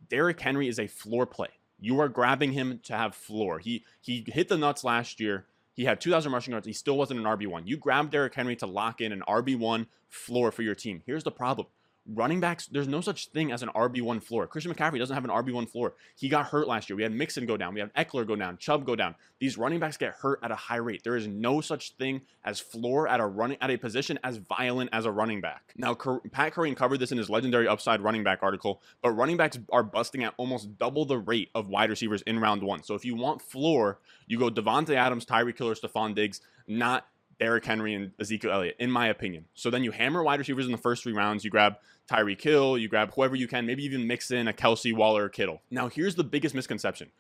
Derrick 0.10 0.40
Henry 0.40 0.68
is 0.68 0.80
a 0.80 0.88
floor 0.88 1.26
play. 1.26 1.50
You 1.80 2.00
are 2.00 2.08
grabbing 2.08 2.54
him 2.54 2.80
to 2.84 2.94
have 2.94 3.14
floor. 3.14 3.60
He 3.60 3.84
he 4.00 4.24
hit 4.28 4.48
the 4.48 4.58
nuts 4.58 4.84
last 4.84 5.20
year. 5.20 5.46
He 5.76 5.86
had 5.86 6.00
2,000 6.00 6.32
rushing 6.32 6.52
yards. 6.52 6.68
He 6.68 6.74
still 6.74 6.98
wasn't 6.98 7.20
an 7.20 7.26
RB1. 7.26 7.64
You 7.66 7.78
grabbed 7.78 8.12
Derrick 8.12 8.36
Henry 8.36 8.56
to 8.58 8.68
lock 8.68 9.02
in 9.02 9.12
an 9.12 9.24
RB1 9.28 9.88
floor 10.10 10.52
for 10.52 10.62
your 10.62 10.76
team. 10.76 11.02
Here's 11.06 11.24
the 11.24 11.32
problem 11.32 11.68
running 12.06 12.40
backs, 12.40 12.68
there's 12.68 12.88
no 12.88 13.02
such 13.02 13.30
thing 13.30 13.52
as 13.52 13.64
an 13.64 13.70
RB1 13.70 14.22
floor. 14.22 14.48
Christian 14.48 14.74
McCaffrey 14.74 15.00
doesn't 15.00 15.14
have 15.14 15.24
an 15.24 15.30
RB1 15.30 15.70
floor. 15.70 15.94
He 16.16 16.30
got 16.30 16.48
hurt 16.48 16.68
last 16.68 16.90
year. 16.90 16.98
We 16.98 17.04
had 17.04 17.14
Mixon 17.14 17.46
go 17.46 17.58
down. 17.58 17.74
We 17.74 17.80
had 17.80 17.94
Ekeler 17.94 18.28
go 18.28 18.36
down. 18.36 18.58
Chubb 18.58 18.86
go 18.86 18.96
down. 18.96 19.16
These 19.40 19.58
running 19.58 19.80
backs 19.80 19.98
get 19.98 20.14
hurt 20.14 20.40
at 20.44 20.52
a 20.52 20.56
high 20.56 20.78
rate. 20.78 21.04
There 21.04 21.16
is 21.16 21.28
no 21.28 21.62
such 21.62 21.96
thing 21.96 22.22
as 22.44 22.60
floor 22.60 23.08
at 23.08 23.20
a 23.20 23.26
running 23.26 23.58
at 23.62 23.70
a 23.70 23.78
position 23.78 24.20
as 24.24 24.38
violent 24.38 24.90
as 24.94 25.06
a 25.06 25.12
running 25.12 25.42
back. 25.42 25.74
Now, 25.78 25.94
Pat 25.94 26.54
Kerrane 26.54 26.76
covered 26.76 27.00
this 27.00 27.12
in 27.12 27.18
his 27.18 27.30
legendary 27.30 27.68
upside 27.68 28.02
running 28.02 28.24
back 28.24 28.40
article, 28.42 28.82
but 29.02 29.12
running 29.12 29.38
backs 29.38 29.60
are 29.72 29.84
busting 29.84 30.24
at 30.24 30.34
almost 30.38 30.78
double 30.78 31.06
the 31.06 31.18
rate 31.18 31.50
of 31.56 31.68
wide 31.68 31.90
receivers 31.90 32.22
in 32.24 32.40
round 32.40 32.64
one. 32.64 32.84
So 32.84 32.96
if 32.96 33.06
you 33.06 33.16
want 33.16 33.42
floor, 33.42 34.00
you 34.28 34.40
go 34.40 34.50
Davante 34.50 34.96
Adams, 34.96 35.26
Tyreek 35.26 35.58
Hill, 35.58 35.74
Stefon 35.74 36.16
Diggs, 36.16 36.42
not 36.68 37.08
Derrick 37.40 37.66
Henry 37.66 37.94
and 37.94 38.12
Ezekiel 38.20 38.52
Elliott, 38.52 38.76
in 38.80 38.92
my 38.92 39.08
opinion. 39.08 39.46
So 39.54 39.70
then 39.70 39.84
you 39.84 39.92
hammer 39.92 40.24
wide 40.24 40.40
receivers 40.40 40.66
in 40.66 40.72
the 40.72 40.78
first 40.78 41.04
three 41.04 41.14
rounds. 41.14 41.44
You 41.44 41.52
grab 41.52 41.76
Tyreek 42.10 42.42
Hill, 42.42 42.78
you 42.78 42.88
grab 42.88 43.14
whoever 43.14 43.36
you 43.36 43.48
can, 43.48 43.66
maybe 43.66 43.84
even 43.84 44.08
mix 44.08 44.32
in 44.32 44.48
a 44.48 44.54
Kelce, 44.54 44.96
Waller, 44.96 45.30
Kittle. 45.30 45.62
Now, 45.72 45.90
here's 45.90 46.16
the 46.16 46.24
biggest 46.24 46.56
misconception. 46.56 47.12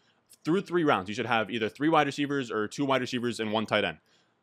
Through 0.45 0.61
three 0.61 0.83
rounds, 0.83 1.09
you 1.09 1.15
should 1.15 1.25
have 1.25 1.49
either 1.49 1.69
three 1.69 1.89
wide 1.89 2.07
receivers 2.07 2.51
or 2.51 2.67
two 2.67 2.85
wide 2.85 3.01
receivers 3.01 3.39
and 3.39 3.51
one 3.51 3.65
tight 3.65 3.85
end. 3.85 3.97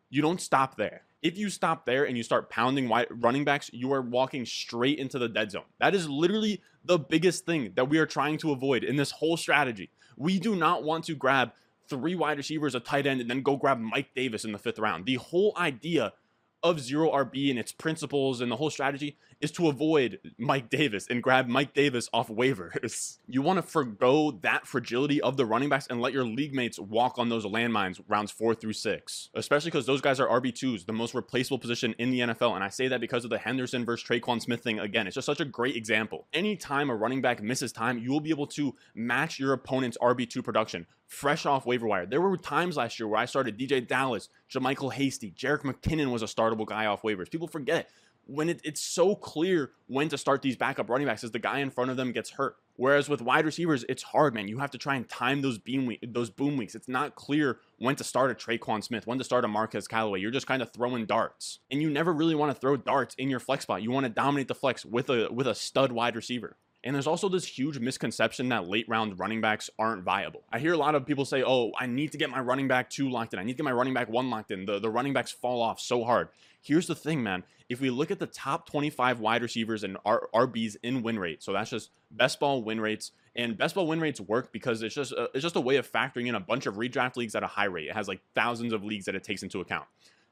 You 0.09 0.23
don't 0.23 0.41
stop 0.41 0.77
there. 0.77 1.03
If 1.23 1.37
you 1.37 1.51
stop 1.51 1.85
there 1.85 2.05
and 2.05 2.17
you 2.17 2.23
start 2.23 2.49
pounding 2.49 2.89
wide 2.89 3.09
running 3.11 3.45
backs, 3.45 3.71
you 3.73 3.93
are 3.93 4.01
walking 4.01 4.47
straight 4.47 4.99
into 4.99 5.19
the 5.19 5.29
dead 5.29 5.51
zone. 5.51 5.65
That 5.79 5.95
is 5.95 6.09
literally 6.09 6.63
the 6.85 6.99
biggest 6.99 7.45
thing 7.45 7.73
that 7.77 7.89
we 7.91 7.99
are 7.99 8.07
trying 8.07 8.39
to 8.39 8.53
avoid 8.53 8.83
in 8.83 8.97
this 8.97 9.11
whole 9.11 9.37
strategy. 9.37 9.91
We 10.17 10.41
do 10.41 10.57
not 10.57 10.83
want 10.83 11.05
to 11.05 11.15
grab 11.15 11.53
three 11.91 12.15
wide 12.15 12.39
receivers, 12.39 12.75
a 12.75 12.81
tight 12.81 13.07
end, 13.07 13.21
and 13.21 13.29
then 13.29 13.43
go 13.43 13.57
grab 13.57 13.79
Mike 13.79 14.15
Davis 14.15 14.45
in 14.45 14.53
the 14.53 14.59
fifth 14.59 14.79
round. 14.79 15.05
The 15.05 15.17
whole 15.17 15.53
idea 15.57 16.15
of 16.63 16.81
zero 16.81 17.11
RB 17.11 17.51
and 17.51 17.59
its 17.59 17.73
principles 17.73 18.41
and 18.41 18.51
the 18.51 18.57
whole 18.57 18.71
strategy 18.71 19.17
is 19.41 19.51
to 19.53 19.69
avoid 19.69 20.19
Mike 20.39 20.71
Davis 20.71 21.07
and 21.09 21.23
grab 21.23 21.49
Mike 21.49 21.75
Davis 21.75 22.09
off 22.13 22.29
waivers. 22.29 23.19
You 23.33 23.43
want 23.43 23.59
to 23.59 23.63
forego 23.63 24.33
that 24.43 24.67
fragility 24.67 25.21
of 25.21 25.37
the 25.37 25.47
running 25.47 25.69
backs 25.69 25.87
and 25.89 26.01
let 26.01 26.13
your 26.13 26.25
league 26.25 26.53
mates 26.53 26.81
walk 26.81 27.19
on 27.19 27.29
those 27.29 27.45
landmines 27.45 28.01
rounds 28.09 28.33
four 28.33 28.55
through 28.55 28.73
six, 28.73 29.31
especially 29.35 29.71
because 29.71 29.87
those 29.87 30.01
guys 30.01 30.19
are 30.19 30.27
RB2s, 30.41 30.85
the 30.87 30.93
most 30.93 31.15
replaceable 31.15 31.59
position 31.59 31.95
in 31.99 32.11
the 32.11 32.21
NFL. 32.21 32.55
And 32.57 32.65
I 32.65 32.69
say 32.69 32.89
that 32.89 33.01
because 33.01 33.25
of 33.25 33.31
the 33.31 33.39
Henderson 33.39 33.85
versus 33.85 34.07
Tre'Quan 34.07 34.43
Smith 34.43 34.63
thing. 34.63 34.81
Again, 34.81 35.07
it's 35.07 35.15
just 35.15 35.27
such 35.27 35.41
a 35.41 35.45
great 35.45 35.77
example. 35.77 36.27
Anytime 36.33 36.91
a 36.91 36.97
running 36.97 37.21
back 37.21 37.41
misses 37.41 37.73
time, 37.73 37.99
you 37.99 38.11
will 38.11 38.21
be 38.21 38.31
able 38.31 38.49
to 38.49 38.75
match 38.95 39.39
your 39.39 39.53
opponent's 39.53 39.97
RB2 39.99 40.43
production 40.43 40.87
fresh 41.11 41.45
off 41.45 41.67
waiver 41.67 41.89
wire. 41.89 42.07
There 42.07 42.21
were 42.21 42.37
times 42.37 42.77
last 42.77 42.99
year 42.99 43.09
where 43.09 43.19
I 43.19 43.25
started 43.25 43.59
DeeJay 43.59 43.89
Dallas, 43.89 44.29
JaMycal 44.55 44.93
Hasty, 44.93 45.33
Jerick 45.33 45.63
McKinnon 45.63 46.13
was 46.13 46.23
a 46.23 46.27
startable 46.27 46.65
guy 46.65 46.87
off 46.87 47.03
waivers. 47.03 47.31
People 47.31 47.49
forget 47.49 47.91
when 48.31 48.49
it, 48.49 48.61
it's 48.63 48.81
so 48.81 49.15
clear 49.15 49.73
when 49.89 50.09
to 50.09 50.17
start 50.17 50.41
these 50.41 50.57
backup 50.57 50.89
running 50.89 51.07
backs 51.07 51.25
as 51.25 51.33
the 51.33 51.39
guy 51.39 51.59
in 51.59 51.71
front 51.71 51.91
of 51.91 51.97
them 51.97 52.13
gets 52.13 52.31
hurt. 52.31 52.57
Whereas 52.77 53.09
with 53.09 53.21
wide 53.21 53.45
receivers, 53.45 53.85
it's 53.89 54.03
hard, 54.03 54.35
man. 54.35 54.49
You 54.49 54.59
have 54.59 54.71
to 54.71 54.79
try 54.79 54.95
and 54.95 55.07
time 55.09 55.43
those 55.43 55.59
beam 55.59 55.85
week, 55.85 55.99
those 56.07 56.31
boom 56.31 56.57
weeks. 56.57 56.75
It's 56.75 56.89
not 56.89 57.15
clear 57.15 57.59
when 57.79 57.97
to 57.97 58.05
start 58.05 58.31
a 58.31 58.35
Tre'Quan 58.35 58.83
Smith, 58.83 59.07
when 59.07 59.19
to 59.19 59.25
start 59.25 59.45
a 59.45 59.49
Marquez 59.49 59.87
Callaway. 59.87 60.21
You're 60.21 60.31
just 60.31 60.47
kind 60.47 60.63
of 60.63 60.73
throwing 60.73 61.05
darts, 61.05 61.59
and 61.71 61.83
you 61.83 61.91
never 61.91 62.13
really 62.13 62.35
want 62.35 62.55
to 62.55 62.59
throw 62.59 62.77
darts 62.77 63.15
in 63.17 63.29
your 63.29 63.41
flex 63.41 63.65
spot. 63.65 63.83
You 63.83 63.91
want 63.91 64.05
to 64.05 64.11
dominate 64.11 64.49
the 64.49 64.55
flex 64.55 64.87
with 64.87 65.11
a 65.11 65.29
with 65.31 65.47
a 65.47 65.55
stud 65.55 65.93
wide 65.93 66.17
receiver. 66.17 66.57
And 66.83 66.95
there's 66.95 67.07
also 67.07 67.29
this 67.29 67.45
huge 67.45 67.79
misconception 67.79 68.49
that 68.49 68.67
late 68.67 68.89
round 68.89 69.19
running 69.19 69.41
backs 69.41 69.69
aren't 69.79 70.03
viable. 70.03 70.45
I 70.51 70.59
hear 70.59 70.73
a 70.73 70.79
lot 70.79 70.95
of 70.95 71.05
people 71.05 71.25
say, 71.27 71.43
oh, 71.47 71.73
I 71.79 71.87
need 71.87 72.13
to 72.13 72.19
get 72.19 72.31
my 72.31 72.41
running 72.41 72.69
back 72.69 72.89
two 72.89 73.11
locked 73.11 73.35
in. 73.35 73.39
I 73.39 73.43
need 73.43 73.53
to 73.53 73.57
get 73.57 73.65
my 73.65 73.73
running 73.73 73.93
back 73.93 74.09
one 74.09 74.31
locked 74.31 74.51
in. 74.51 74.65
The, 74.65 74.79
the 74.79 74.89
running 74.89 75.13
backs 75.13 75.31
fall 75.31 75.61
off 75.61 75.79
so 75.79 76.05
hard. 76.05 76.29
Here's 76.63 76.87
the 76.87 76.95
thing, 76.95 77.23
man. 77.23 77.45
If 77.69 77.81
we 77.81 77.91
look 77.91 78.11
at 78.11 78.19
the 78.19 78.27
top 78.27 78.69
25 78.69 79.21
wide 79.21 79.43
receivers 79.43 79.85
and 79.85 79.97
RBs 80.05 80.77
in 80.83 81.03
win 81.03 81.19
rate, 81.19 81.43
so 81.43 81.53
that's 81.53 81.71
just 81.71 81.91
best 82.11 82.41
ball 82.41 82.63
win 82.63 82.81
rates, 82.81 83.13
and 83.37 83.57
best 83.57 83.75
ball 83.75 83.87
win 83.87 84.01
rates 84.01 84.21
work 84.21 84.53
because 84.53 84.83
it's 84.83 84.95
just 84.95 85.13
a, 85.13 85.31
it's 85.35 85.43
just 85.43 85.57
a 85.57 85.61
way 85.61 85.77
of 85.77 85.91
factoring 85.91 86.27
in 86.27 86.35
a 86.35 86.41
bunch 86.41 86.67
of 86.67 86.77
redraft 86.77 87.17
leagues 87.17 87.35
at 87.35 87.43
a 87.43 87.47
high 87.47 87.67
rate. 87.67 87.89
It 87.89 87.95
has 87.95 88.09
like 88.09 88.21
thousands 88.35 88.73
of 88.73 88.85
leagues 88.85 89.05
that 89.05 89.15
it 89.15 89.23
takes 89.23 89.43
into 89.43 89.61
account. 89.61 89.87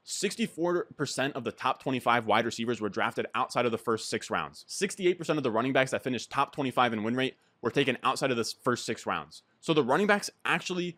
64% 0.05 1.31
of 1.33 1.43
the 1.43 1.51
top 1.51 1.81
25 1.81 2.25
wide 2.25 2.45
receivers 2.45 2.81
were 2.81 2.89
drafted 2.89 3.27
outside 3.35 3.65
of 3.65 3.71
the 3.71 3.77
first 3.77 4.09
six 4.09 4.29
rounds. 4.29 4.65
68% 4.67 5.37
of 5.37 5.43
the 5.43 5.51
running 5.51 5.73
backs 5.73 5.91
that 5.91 6.03
finished 6.03 6.31
top 6.31 6.53
25 6.53 6.93
in 6.93 7.03
win 7.03 7.15
rate 7.15 7.37
were 7.61 7.71
taken 7.71 7.97
outside 8.03 8.31
of 8.31 8.37
the 8.37 8.53
first 8.63 8.85
six 8.85 9.05
rounds. 9.05 9.43
So 9.59 9.73
the 9.73 9.83
running 9.83 10.07
backs 10.07 10.29
actually 10.45 10.97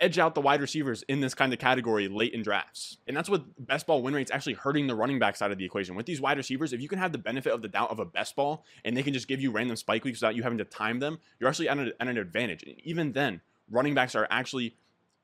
edge 0.00 0.18
out 0.18 0.34
the 0.34 0.40
wide 0.40 0.60
receivers 0.60 1.04
in 1.04 1.20
this 1.20 1.32
kind 1.32 1.52
of 1.52 1.60
category 1.60 2.08
late 2.08 2.34
in 2.34 2.42
drafts. 2.42 2.98
And 3.06 3.16
that's 3.16 3.30
what 3.30 3.44
best 3.64 3.86
ball 3.86 4.02
win 4.02 4.14
rates 4.14 4.32
actually 4.32 4.54
hurting 4.54 4.88
the 4.88 4.96
running 4.96 5.20
back 5.20 5.36
side 5.36 5.52
of 5.52 5.58
the 5.58 5.64
equation. 5.64 5.94
With 5.94 6.06
these 6.06 6.20
wide 6.20 6.36
receivers, 6.36 6.72
if 6.72 6.80
you 6.80 6.88
can 6.88 6.98
have 6.98 7.12
the 7.12 7.18
benefit 7.18 7.52
of 7.52 7.62
the 7.62 7.68
doubt 7.68 7.90
of 7.90 8.00
a 8.00 8.04
best 8.04 8.34
ball 8.34 8.64
and 8.84 8.96
they 8.96 9.04
can 9.04 9.12
just 9.12 9.28
give 9.28 9.40
you 9.40 9.52
random 9.52 9.76
spike 9.76 10.04
weeks 10.04 10.20
without 10.20 10.34
you 10.34 10.42
having 10.42 10.58
to 10.58 10.64
time 10.64 10.98
them, 10.98 11.20
you're 11.38 11.48
actually 11.48 11.68
at 11.68 11.78
an, 11.78 11.92
at 12.00 12.08
an 12.08 12.18
advantage. 12.18 12.64
And 12.64 12.80
even 12.80 13.12
then, 13.12 13.40
running 13.70 13.94
backs 13.94 14.16
are 14.16 14.26
actually 14.28 14.74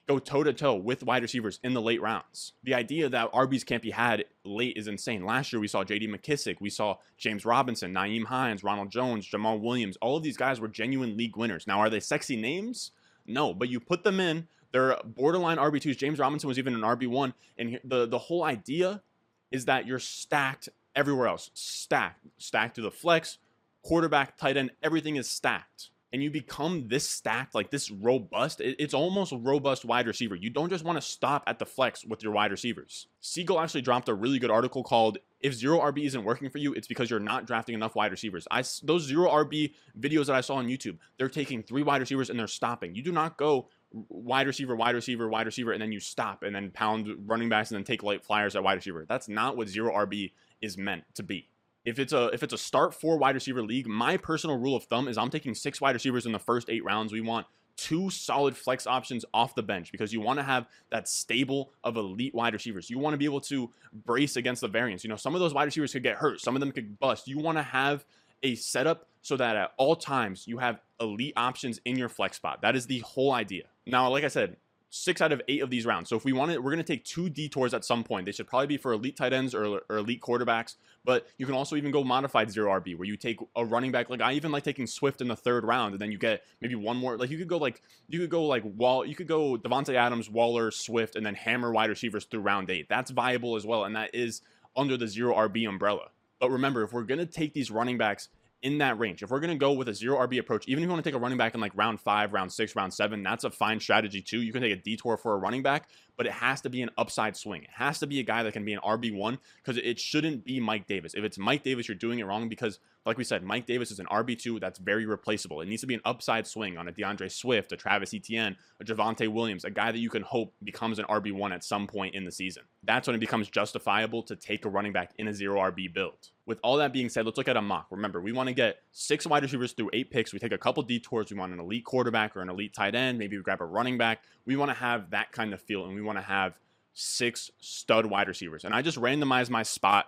go 0.09 0.19
toe 0.19 0.43
to 0.43 0.53
toe 0.53 0.75
with 0.75 1.03
wide 1.03 1.23
receivers 1.23 1.61
in 1.63 1.75
the 1.75 1.83
late 1.83 2.01
rounds. 2.01 2.55
The 2.65 2.75
idea 2.75 3.09
that 3.11 3.31
RBs 3.33 3.67
can't 3.67 3.83
be 3.83 3.91
had 3.91 4.25
late 4.43 4.77
is 4.77 4.89
insane. 4.89 5.25
Last 5.25 5.53
year, 5.53 5.61
we 5.61 5.69
saw 5.69 5.85
JD 5.85 6.09
McKissic, 6.09 6.57
we 6.61 6.71
saw 6.71 6.97
James 7.19 7.45
Robinson, 7.45 7.93
Nyheim 7.93 8.25
Hines, 8.25 8.65
Ronald 8.65 8.91
Jones, 8.91 9.29
Jamaal 9.31 9.61
Williams. 9.61 9.99
All 10.01 10.17
of 10.17 10.23
these 10.23 10.37
guys 10.37 10.61
were 10.61 10.69
genuine 10.69 11.17
league 11.17 11.37
winners. 11.37 11.67
Now, 11.67 11.79
are 11.81 11.91
they 11.91 12.01
sexy 12.01 12.37
names? 12.37 12.93
No, 13.27 13.53
but 13.53 13.69
you 13.69 13.79
put 13.81 14.03
them 14.03 14.19
in, 14.19 14.49
they're 14.73 14.99
borderline 15.05 15.59
RB2s. 15.59 15.99
James 15.99 16.19
Robinson 16.19 16.49
was 16.49 16.59
even 16.59 16.75
an 16.75 16.81
RB1. 16.81 17.35
And 17.59 17.79
the, 17.85 18.07
the 18.07 18.19
whole 18.19 18.45
idea 18.45 19.03
is 19.51 19.67
that 19.67 19.87
you're 19.87 19.99
stacked 19.99 20.71
everywhere 20.97 21.29
else 21.29 21.51
stacked, 21.55 22.27
stacked 22.39 22.77
to 22.77 22.83
the 22.83 22.91
flex, 22.91 23.39
quarterback, 23.83 24.39
tight 24.39 24.57
end, 24.57 24.71
everything 24.83 25.17
is 25.17 25.31
stacked. 25.31 25.91
And 26.13 26.23
you 26.23 26.31
become 26.31 26.89
this 26.89 27.07
stacked, 27.07 27.55
like 27.55 27.71
this 27.71 27.91
robust. 27.91 28.63
It's 28.63 28.95
almost 28.95 29.33
a 29.33 29.37
robust 29.37 29.85
wide 29.85 30.07
receiver. 30.07 30.35
You 30.35 30.49
don't 30.49 30.71
just 30.71 30.85
want 30.85 30.97
to 30.97 31.03
stop 31.03 31.45
at 31.47 31.59
the 31.59 31.67
flex 31.67 32.03
with 32.05 32.23
your 32.23 32.33
wide 32.33 32.51
receivers. 32.51 33.09
Siegel 33.21 33.61
actually 33.61 33.83
dropped 33.83 34.09
a 34.09 34.15
really 34.15 34.39
good 34.39 34.51
article 34.51 34.83
called 34.83 35.19
"If 35.41 35.53
Zero 35.53 35.81
RB 35.81 36.07
isn't 36.07 36.25
working 36.25 36.49
for 36.49 36.59
you, 36.59 36.73
it's 36.73 36.89
because 36.89 37.11
you're 37.11 37.21
not 37.21 37.47
drafting 37.47 37.75
enough 37.75 37.95
wide 37.95 38.11
receivers." 38.11 38.49
I 38.51 38.63
those 38.83 39.03
zero 39.03 39.29
RB 39.29 39.75
videos 40.01 40.27
that 40.27 40.37
I 40.37 40.41
saw 40.41 40.55
on 40.55 40.67
YouTube, 40.67 40.97
they're 41.19 41.29
taking 41.29 41.63
three 41.63 41.83
wide 41.83 42.01
receivers 42.01 42.31
and 42.31 42.39
they're 42.39 42.47
stopping. 42.47 42.95
You 42.95 43.03
do 43.03 43.13
not 43.13 43.37
go 43.37 43.69
wide 43.91 44.47
receiver, 44.47 44.77
wide 44.77 44.95
receiver, 44.95 45.29
wide 45.29 45.47
receiver, 45.47 45.73
and 45.73 45.81
then 45.81 45.93
you 45.93 46.01
stop 46.01 46.43
and 46.43 46.55
then 46.55 46.71
pound 46.71 47.09
running 47.27 47.51
backs 47.51 47.71
and 47.71 47.77
then 47.77 47.85
take 47.85 48.03
light 48.03 48.25
flyers 48.25 48.57
at 48.57 48.63
wide 48.63 48.75
receiver. 48.75 49.05
That's 49.07 49.29
not 49.29 49.59
what 49.59 49.69
zero 49.69 49.93
RB 49.93 50.33
is 50.63 50.79
meant 50.79 51.05
to 51.15 51.23
be 51.23 51.49
if 51.89 51.99
it's 51.99 52.13
a 52.13 52.27
if 52.27 52.43
it's 52.43 52.53
a 52.53 52.59
start 52.59 52.95
four 52.95 53.17
wide 53.17 53.35
receiver 53.35 53.63
league, 53.63 53.87
my 53.87 54.17
personal 54.17 54.59
rule 54.59 54.77
of 54.77 54.85
thumb 54.85 55.09
is 55.09 55.17
I'm 55.17 55.31
taking 55.31 55.55
six 55.55 55.81
wide 55.81 55.95
receivers 55.95 56.27
in 56.27 56.33
the 56.33 56.39
first 56.39 56.69
eight 56.69 56.85
rounds. 56.85 57.13
We 57.13 57.23
want 57.23 57.47
two 57.77 58.11
solid 58.11 58.57
flex 58.57 58.87
options 58.87 59.25
off 59.33 59.55
the 59.55 59.63
bench 59.63 59.91
because 59.91 60.13
you 60.13 60.21
want 60.21 60.39
to 60.39 60.43
have 60.43 60.67
that 60.91 61.09
stable 61.09 61.73
of 61.83 61.97
elite 61.97 62.35
wide 62.35 62.53
receivers. 62.53 62.91
You 62.91 62.99
want 62.99 63.15
to 63.15 63.19
be 63.19 63.25
able 63.25 63.41
to 63.43 63.71
brace 64.05 64.37
against 64.37 64.61
the 64.61 64.69
variance. 64.69 65.03
You 65.03 65.09
know, 65.09 65.17
some 65.17 65.35
of 65.35 65.41
those 65.41 65.55
wide 65.55 65.65
receivers 65.65 65.93
could 65.93 66.03
get 66.03 66.17
hurt, 66.17 66.41
some 66.41 66.55
of 66.57 66.61
them 66.61 66.73
could 66.73 66.99
bust. 66.99 67.27
You 67.27 67.39
want 67.39 67.57
to 67.57 67.63
have 67.63 68.05
a 68.43 68.55
setup 68.55 69.07
so 69.23 69.37
that 69.37 69.57
at 69.57 69.73
all 69.79 69.97
times 69.97 70.47
you 70.47 70.59
have 70.59 70.81
elite 71.01 71.35
options 71.37 71.81
in 71.85 71.97
your 71.97 72.09
flex 72.09 72.37
spot. 72.37 72.61
That 72.63 72.77
is 72.77 72.87
the 72.87 72.99
whole 73.01 73.33
idea. 73.33 73.65
Now, 73.87 74.11
like 74.11 74.25
I 74.25 74.29
said, 74.29 74.57
six 74.91 75.21
out 75.21 75.33
of 75.33 75.43
eight 75.49 75.63
of 75.63 75.71
these 75.71 75.85
rounds. 75.85 76.09
So 76.09 76.17
if 76.17 76.25
we 76.25 76.33
want 76.33 76.51
it, 76.51 76.63
we're 76.63 76.71
going 76.71 76.85
to 76.85 76.93
take 76.93 77.05
two 77.05 77.29
detours 77.29 77.75
at 77.75 77.85
some 77.85 78.05
point. 78.05 78.27
They 78.27 78.33
should 78.33 78.47
probably 78.47 78.67
be 78.67 78.77
for 78.77 78.93
elite 78.93 79.17
tight 79.17 79.33
ends 79.33 79.55
or, 79.55 79.81
or, 79.89 79.97
elite 79.99 80.21
quarterbacks. 80.21 80.77
But 81.05 81.27
you 81.37 81.47
can 81.47 81.55
also 81.55 81.77
even 81.77 81.91
go 81.91 82.05
modified 82.05 82.51
zero 82.51 82.79
RB 82.81 82.97
where 82.97 83.07
you 83.07 83.17
take 83.17 83.39
a 83.55 83.65
running 83.65 83.93
back. 83.93 84.09
Like 84.09 84.21
I 84.21 84.33
even 84.33 84.51
like 84.51 84.65
taking 84.65 84.87
Swift 84.87 85.21
in 85.21 85.29
the 85.29 85.37
third 85.37 85.65
round, 85.65 85.95
and 85.95 86.01
then 86.01 86.13
you 86.13 86.19
get 86.19 86.43
maybe 86.61 86.75
one 86.75 86.97
more. 86.97 87.17
Like 87.17 87.31
you 87.31 87.39
could 87.39 87.49
go 87.49 87.59
like 87.59 87.83
you 88.09 88.19
could 88.21 88.31
go 88.31 88.45
like 88.45 88.63
Wall. 88.65 89.05
You 89.05 89.15
could 89.15 89.29
go 89.29 89.57
Davante 89.57 89.95
Adams, 89.95 90.31
Waller, 90.31 90.71
Swift, 90.71 91.17
and 91.17 91.25
then 91.25 91.35
hammer 91.35 91.73
wide 91.73 91.91
receivers 91.91 92.25
through 92.25 92.41
round 92.41 92.71
eight. 92.71 92.89
That's 92.89 93.11
viable 93.11 93.57
as 93.57 93.67
well, 93.67 93.85
and 93.85 93.97
that 93.97 94.15
is 94.15 94.43
under 94.77 94.97
the 94.97 95.07
zero 95.07 95.35
RB 95.35 95.69
umbrella. 95.69 96.11
But 96.41 96.51
remember, 96.51 96.83
if 96.83 96.93
we're 96.93 97.03
going 97.03 97.19
to 97.19 97.27
take 97.27 97.53
these 97.53 97.71
running 97.71 97.99
backs 97.99 98.29
in 98.63 98.79
that 98.79 98.99
range. 98.99 99.23
If 99.23 99.31
we're 99.31 99.41
going 99.41 99.53
to 99.53 99.59
go 99.59 99.73
with 99.73 99.89
a 99.89 99.95
zero 99.95 100.19
RB 100.27 100.39
approach, 100.39 100.67
even 100.67 100.83
if 100.83 100.87
you 100.87 100.91
want 100.91 101.05
to 101.05 101.09
take 101.09 101.17
a 101.17 101.21
running 101.21 101.39
back 101.39 101.55
in 101.55 101.61
like 101.61 101.73
round 101.75 102.01
five, 102.01 102.33
round 102.33 102.53
six, 102.53 102.75
round 102.75 102.93
seven, 102.93 103.23
that's 103.23 103.45
a 103.45 103.51
fine 103.51 103.79
strategy 103.79 104.21
too. 104.21 104.43
You 104.43 104.53
can 104.53 104.63
take 104.63 104.73
a 104.73 104.83
detour 104.83 105.17
for 105.17 105.35
a 105.35 105.37
running 105.37 105.63
back, 105.63 105.89
but 106.17 106.27
it 106.27 106.33
has 106.33 106.61
to 106.63 106.71
be 106.71 106.83
an 106.83 106.91
upside 106.99 107.37
swing. 107.37 107.63
It 107.63 107.71
has 107.73 108.01
to 108.01 108.07
be 108.07 108.19
a 108.19 108.25
guy 108.25 108.43
that 108.43 108.53
can 108.53 108.65
be 108.65 108.73
an 108.73 108.81
RB1 108.81 109.39
because 109.63 109.77
it 109.77 110.01
shouldn't 110.01 110.45
be 110.45 110.59
Mike 110.59 110.87
Davis. 110.87 111.15
If 111.15 111.23
it's 111.23 111.39
Mike 111.39 111.63
Davis, 111.63 111.87
you're 111.87 111.95
doing 111.95 112.19
it 112.19 112.27
wrong 112.27 112.49
because, 112.49 112.81
like 113.07 113.17
we 113.17 113.25
said, 113.25 113.45
Mike 113.45 113.67
Davis 113.67 113.93
is 113.93 114.01
an 114.01 114.07
RB2 114.07 114.61
that's 114.61 114.81
very 114.81 115.07
replaceable. 115.07 115.61
It 115.61 115.69
needs 115.69 115.83
to 115.83 115.87
be 115.87 115.95
an 115.95 116.01
upside 116.05 116.47
swing 116.47 116.77
on 116.77 116.89
a 116.89 116.93
D'Andre 116.93 117.29
Swift, 117.29 117.71
a 117.71 117.77
Travis 117.77 118.13
Etienne, 118.13 118.57
a 118.81 118.85
Javonte 118.85 119.29
Williams, 119.29 119.65
a 119.65 119.71
guy 119.71 119.93
that 119.93 119.99
you 119.99 120.11
can 120.11 120.23
hope 120.23 120.53
becomes 120.65 120.99
an 120.99 121.05
RB1 121.05 121.53
at 121.53 121.63
some 121.63 121.87
point 121.87 122.17
in 122.17 122.25
the 122.25 122.33
season. 122.33 122.65
That's 122.83 123.07
when 123.07 123.15
it 123.15 123.21
becomes 123.21 123.49
justifiable 123.49 124.25
to 124.25 124.35
take 124.35 124.65
a 124.65 124.69
running 124.69 124.93
back 124.93 125.13
in 125.19 125.29
a 125.29 125.35
zero 125.35 125.61
RB 125.61 125.93
build. 125.93 126.31
With 126.49 126.61
all 126.63 126.79
that 126.79 126.95
being 126.95 127.11
said, 127.11 127.27
let's 127.27 127.37
look 127.37 127.47
at 127.47 127.59
a 127.59 127.63
mock. 127.63 127.89
Remember, 127.91 128.23
we 128.23 128.33
want 128.33 128.49
to 128.49 128.55
get 128.55 128.79
six 128.91 129.27
wide 129.27 129.43
receivers 129.43 129.73
through 129.73 129.91
eight 129.93 130.11
picks. 130.11 130.33
We 130.33 130.39
take 130.39 130.53
a 130.53 130.59
couple 130.59 130.83
detours. 130.83 131.31
We 131.31 131.37
want 131.37 131.53
an 131.53 131.61
elite 131.61 131.85
quarterback 131.85 132.35
or 132.35 132.41
an 132.41 132.49
elite 132.49 132.73
tight 132.73 132.95
end. 132.95 133.19
Maybe 133.19 133.37
we 133.37 133.43
grab 133.43 133.61
a 133.61 133.67
running 133.67 133.99
back. 133.99 134.23
We 134.47 134.57
want 134.57 134.71
to 134.71 134.75
have 134.75 135.11
that 135.11 135.31
kind 135.31 135.53
of 135.53 135.61
feel, 135.61 135.85
and 135.85 135.95
we 135.95 136.01
want 136.01 136.17
to 136.17 136.23
have 136.23 136.55
six 136.95 137.51
stud 137.61 138.07
wide 138.07 138.29
receivers. 138.29 138.65
And 138.65 138.75
I 138.75 138.81
just 138.81 138.99
randomized 138.99 139.51
my 139.51 139.63
spot, 139.63 140.07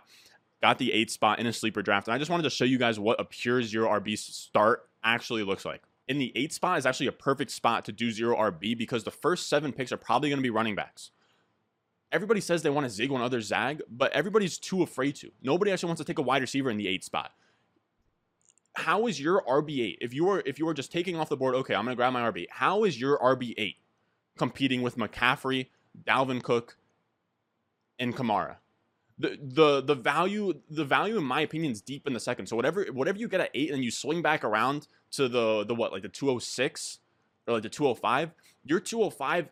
got 0.62 0.78
the 0.78 0.94
eight 0.94 1.10
spot 1.10 1.40
in 1.40 1.46
a 1.46 1.52
sleeper 1.52 1.82
draft. 1.82 2.08
And 2.08 2.14
I 2.14 2.18
just 2.18 2.30
wanted 2.30 2.44
to 2.44 2.50
show 2.50 2.64
you 2.64 2.78
guys 2.78 2.98
what 2.98 3.20
a 3.20 3.24
pure 3.24 3.62
zero 3.62 3.90
RB 4.00 4.16
start 4.16 4.88
actually 5.04 5.42
looks 5.42 5.66
like. 5.66 5.82
In 6.08 6.18
the 6.18 6.32
eight 6.34 6.54
spot 6.54 6.78
is 6.78 6.86
actually 6.86 7.08
a 7.08 7.12
perfect 7.12 7.50
spot 7.50 7.84
to 7.84 7.92
do 7.92 8.10
zero 8.10 8.34
RB 8.34 8.76
because 8.78 9.04
the 9.04 9.10
first 9.10 9.50
seven 9.50 9.72
picks 9.72 9.92
are 9.92 9.98
probably 9.98 10.30
going 10.30 10.38
to 10.38 10.42
be 10.42 10.48
running 10.48 10.74
backs. 10.74 11.10
Everybody 12.12 12.40
says 12.40 12.62
they 12.62 12.70
want 12.70 12.86
to 12.86 12.90
zig 12.90 13.10
when 13.10 13.22
others 13.22 13.46
zag, 13.46 13.82
but 13.88 14.12
everybody's 14.12 14.58
too 14.58 14.82
afraid 14.82 15.14
to. 15.16 15.30
Nobody 15.42 15.70
actually 15.70 15.88
wants 15.88 16.00
to 16.00 16.04
take 16.04 16.18
a 16.18 16.22
wide 16.22 16.42
receiver 16.42 16.70
in 16.70 16.76
the 16.76 16.88
eight 16.88 17.04
spot. 17.04 17.32
How 18.74 19.06
is 19.06 19.20
your 19.20 19.42
RB8? 19.42 19.98
If 20.00 20.14
you 20.14 20.24
were 20.24 20.42
if 20.46 20.58
you 20.58 20.66
were 20.66 20.74
just 20.74 20.92
taking 20.92 21.16
off 21.16 21.28
the 21.28 21.36
board, 21.36 21.54
okay, 21.56 21.74
I'm 21.74 21.84
gonna 21.84 21.96
grab 21.96 22.12
my 22.12 22.30
RB. 22.30 22.46
How 22.50 22.84
is 22.84 23.00
your 23.00 23.18
RB8 23.18 23.76
competing 24.40 24.80
with 24.80 24.96
McCaffrey, 24.96 25.66
Dalvin 26.06 26.42
Cook, 26.42 26.78
and 27.98 28.16
Kamara. 28.16 28.56
The, 29.18 29.38
the 29.38 29.82
the 29.82 29.94
value 29.94 30.54
the 30.70 30.86
value 30.86 31.18
in 31.18 31.24
my 31.24 31.42
opinion 31.42 31.72
is 31.72 31.82
deep 31.82 32.06
in 32.06 32.14
the 32.14 32.20
second. 32.20 32.46
So 32.46 32.56
whatever 32.56 32.86
whatever 32.86 33.18
you 33.18 33.28
get 33.28 33.40
at 33.40 33.50
eight 33.52 33.70
and 33.70 33.84
you 33.84 33.90
swing 33.90 34.22
back 34.22 34.44
around 34.44 34.88
to 35.12 35.28
the 35.28 35.64
the 35.66 35.74
what 35.74 35.92
like 35.92 36.00
the 36.00 36.08
206 36.08 37.00
or 37.46 37.54
like 37.54 37.62
the 37.62 37.68
205, 37.68 38.30
your 38.64 38.80
205 38.80 39.50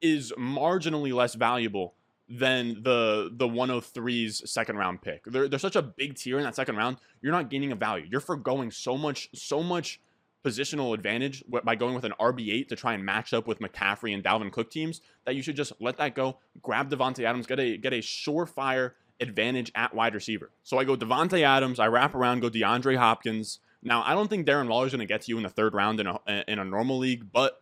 is 0.00 0.32
marginally 0.38 1.12
less 1.12 1.34
valuable 1.34 1.94
than 2.28 2.82
the 2.82 3.30
the 3.32 3.48
103's 3.48 4.50
second 4.50 4.76
round 4.76 5.00
pick. 5.00 5.24
They're, 5.24 5.48
they're 5.48 5.58
such 5.58 5.76
a 5.76 5.82
big 5.82 6.16
tier 6.16 6.38
in 6.38 6.44
that 6.44 6.54
second 6.54 6.76
round. 6.76 6.98
You're 7.22 7.32
not 7.32 7.50
gaining 7.50 7.72
a 7.72 7.76
value. 7.76 8.06
You're 8.10 8.20
foregoing 8.20 8.70
so 8.70 8.98
much 8.98 9.30
so 9.34 9.62
much 9.62 10.00
positional 10.44 10.94
advantage 10.94 11.42
by 11.64 11.74
going 11.74 11.94
with 11.94 12.04
an 12.04 12.14
RB8 12.20 12.68
to 12.68 12.76
try 12.76 12.94
and 12.94 13.04
match 13.04 13.32
up 13.34 13.46
with 13.46 13.58
McCaffrey 13.58 14.14
and 14.14 14.22
Dalvin 14.22 14.52
Cook 14.52 14.70
teams 14.70 15.00
that 15.24 15.34
you 15.34 15.42
should 15.42 15.56
just 15.56 15.72
let 15.80 15.96
that 15.96 16.14
go. 16.14 16.38
Grab 16.62 16.90
Davante 16.90 17.24
Adams, 17.24 17.46
get 17.46 17.58
a 17.58 17.76
get 17.76 17.92
a 17.92 17.98
surefire 17.98 18.92
advantage 19.20 19.72
at 19.74 19.94
wide 19.94 20.14
receiver. 20.14 20.50
So 20.62 20.78
I 20.78 20.84
go 20.84 20.96
Davante 20.96 21.42
Adams, 21.42 21.80
I 21.80 21.86
wrap 21.86 22.14
around, 22.14 22.40
go 22.40 22.50
DeAndre 22.50 22.96
Hopkins. 22.96 23.58
Now 23.82 24.02
I 24.06 24.12
don't 24.12 24.28
think 24.28 24.46
Darren 24.46 24.68
Waller's 24.68 24.92
going 24.92 25.00
to 25.00 25.06
get 25.06 25.22
to 25.22 25.28
you 25.30 25.38
in 25.38 25.42
the 25.44 25.48
third 25.48 25.74
round 25.74 25.98
in 26.00 26.06
a 26.06 26.20
in 26.46 26.58
a 26.58 26.64
normal 26.64 26.98
league, 26.98 27.32
but 27.32 27.60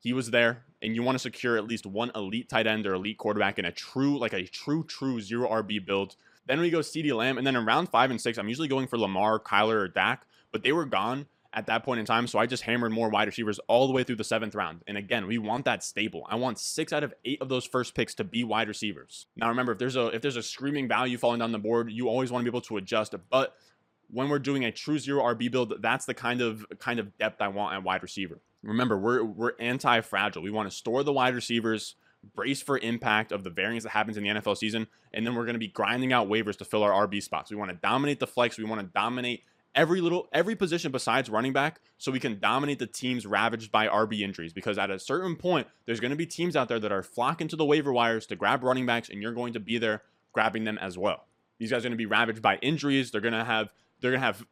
he 0.00 0.12
was 0.12 0.30
there, 0.30 0.64
and 0.82 0.94
you 0.94 1.02
want 1.02 1.16
to 1.16 1.20
secure 1.20 1.56
at 1.56 1.66
least 1.66 1.86
one 1.86 2.10
elite 2.14 2.48
tight 2.48 2.66
end 2.66 2.86
or 2.86 2.94
elite 2.94 3.18
quarterback 3.18 3.58
in 3.58 3.64
a 3.64 3.72
true 3.72 4.18
like 4.18 4.32
a 4.32 4.44
true 4.44 4.84
true 4.84 5.20
zero 5.20 5.48
RB 5.48 5.84
build. 5.84 6.16
Then 6.46 6.60
we 6.60 6.70
go 6.70 6.78
CeeDee 6.78 7.14
Lamb, 7.14 7.38
and 7.38 7.46
then 7.46 7.56
in 7.56 7.64
round 7.64 7.88
five 7.88 8.10
and 8.10 8.20
six, 8.20 8.38
I'm 8.38 8.48
usually 8.48 8.68
going 8.68 8.86
for 8.86 8.98
Lamar, 8.98 9.40
Kyler, 9.40 9.74
or 9.74 9.88
Dak, 9.88 10.26
but 10.52 10.62
they 10.62 10.72
were 10.72 10.84
gone 10.84 11.26
at 11.56 11.66
that 11.66 11.84
point 11.84 11.98
in 11.98 12.06
time. 12.06 12.26
So 12.26 12.38
I 12.38 12.46
just 12.46 12.62
hammered 12.62 12.92
more 12.92 13.08
wide 13.08 13.26
receivers 13.26 13.58
all 13.66 13.86
the 13.86 13.92
way 13.92 14.04
through 14.04 14.16
the 14.16 14.24
seventh 14.24 14.54
round. 14.54 14.82
And 14.86 14.96
again, 14.96 15.26
we 15.26 15.38
want 15.38 15.64
that 15.64 15.82
stable. 15.82 16.24
I 16.28 16.36
want 16.36 16.60
six 16.60 16.92
out 16.92 17.02
of 17.02 17.14
eight 17.24 17.40
of 17.40 17.48
those 17.48 17.64
first 17.64 17.94
picks 17.94 18.14
to 18.16 18.24
be 18.24 18.44
wide 18.44 18.68
receivers. 18.68 19.26
Now 19.34 19.48
remember, 19.48 19.72
if 19.72 19.78
there's 19.78 19.96
a 19.96 20.08
if 20.08 20.22
there's 20.22 20.36
a 20.36 20.42
screaming 20.42 20.86
value 20.86 21.18
falling 21.18 21.40
down 21.40 21.52
the 21.52 21.58
board, 21.58 21.90
you 21.90 22.08
always 22.08 22.30
want 22.30 22.44
to 22.44 22.50
be 22.50 22.54
able 22.54 22.60
to 22.62 22.76
adjust. 22.76 23.14
But 23.30 23.54
when 24.10 24.28
we're 24.28 24.38
doing 24.38 24.64
a 24.64 24.70
true 24.70 24.98
zero 24.98 25.22
RB 25.22 25.50
build, 25.50 25.74
that's 25.80 26.04
the 26.04 26.14
kind 26.14 26.40
of 26.40 26.64
kind 26.78 27.00
of 27.00 27.16
depth 27.18 27.40
I 27.40 27.48
want 27.48 27.74
at 27.74 27.82
wide 27.82 28.02
receiver. 28.02 28.40
Remember, 28.66 28.98
we're 28.98 29.24
we're 29.24 29.52
anti-fragile. 29.58 30.42
We 30.42 30.50
want 30.50 30.70
to 30.70 30.76
store 30.76 31.02
the 31.02 31.12
wide 31.12 31.34
receivers, 31.34 31.94
brace 32.34 32.62
for 32.62 32.78
impact 32.78 33.32
of 33.32 33.44
the 33.44 33.50
variance 33.50 33.84
that 33.84 33.90
happens 33.90 34.16
in 34.16 34.24
the 34.24 34.30
NFL 34.30 34.56
season, 34.56 34.86
and 35.12 35.26
then 35.26 35.34
we're 35.34 35.44
going 35.44 35.54
to 35.54 35.60
be 35.60 35.68
grinding 35.68 36.12
out 36.12 36.28
waivers 36.28 36.56
to 36.58 36.64
fill 36.64 36.82
our 36.82 37.06
RB 37.06 37.22
spots. 37.22 37.50
We 37.50 37.56
want 37.56 37.70
to 37.70 37.76
dominate 37.76 38.20
the 38.20 38.26
flex. 38.26 38.58
We 38.58 38.64
want 38.64 38.80
to 38.80 38.86
dominate 38.86 39.44
every 39.76 40.00
little 40.00 40.28
every 40.32 40.56
position 40.56 40.90
besides 40.90 41.28
running 41.28 41.52
back 41.52 41.80
so 41.98 42.10
we 42.10 42.18
can 42.18 42.40
dominate 42.40 42.78
the 42.78 42.86
teams 42.86 43.26
ravaged 43.26 43.70
by 43.70 43.86
RB 43.86 44.20
injuries 44.20 44.52
because 44.52 44.78
at 44.78 44.90
a 44.90 44.98
certain 44.98 45.36
point 45.36 45.68
there's 45.84 46.00
going 46.00 46.10
to 46.10 46.16
be 46.16 46.26
teams 46.26 46.56
out 46.56 46.68
there 46.68 46.80
that 46.80 46.90
are 46.90 47.02
flocking 47.02 47.46
to 47.48 47.56
the 47.56 47.64
waiver 47.64 47.92
wires 47.92 48.26
to 48.26 48.36
grab 48.36 48.64
running 48.64 48.86
backs 48.86 49.10
and 49.10 49.20
you're 49.22 49.34
going 49.34 49.52
to 49.52 49.60
be 49.60 49.78
there 49.78 50.02
grabbing 50.32 50.64
them 50.64 50.78
as 50.78 50.96
well. 50.98 51.26
These 51.58 51.70
guys 51.70 51.80
are 51.80 51.88
going 51.88 51.92
to 51.92 51.96
be 51.96 52.06
ravaged 52.06 52.42
by 52.42 52.56
injuries. 52.56 53.10
They're 53.10 53.20
going 53.20 53.34
to 53.34 53.44
have 53.44 53.68
they're 54.00 54.10
going 54.10 54.20
to 54.20 54.26
have 54.26 54.44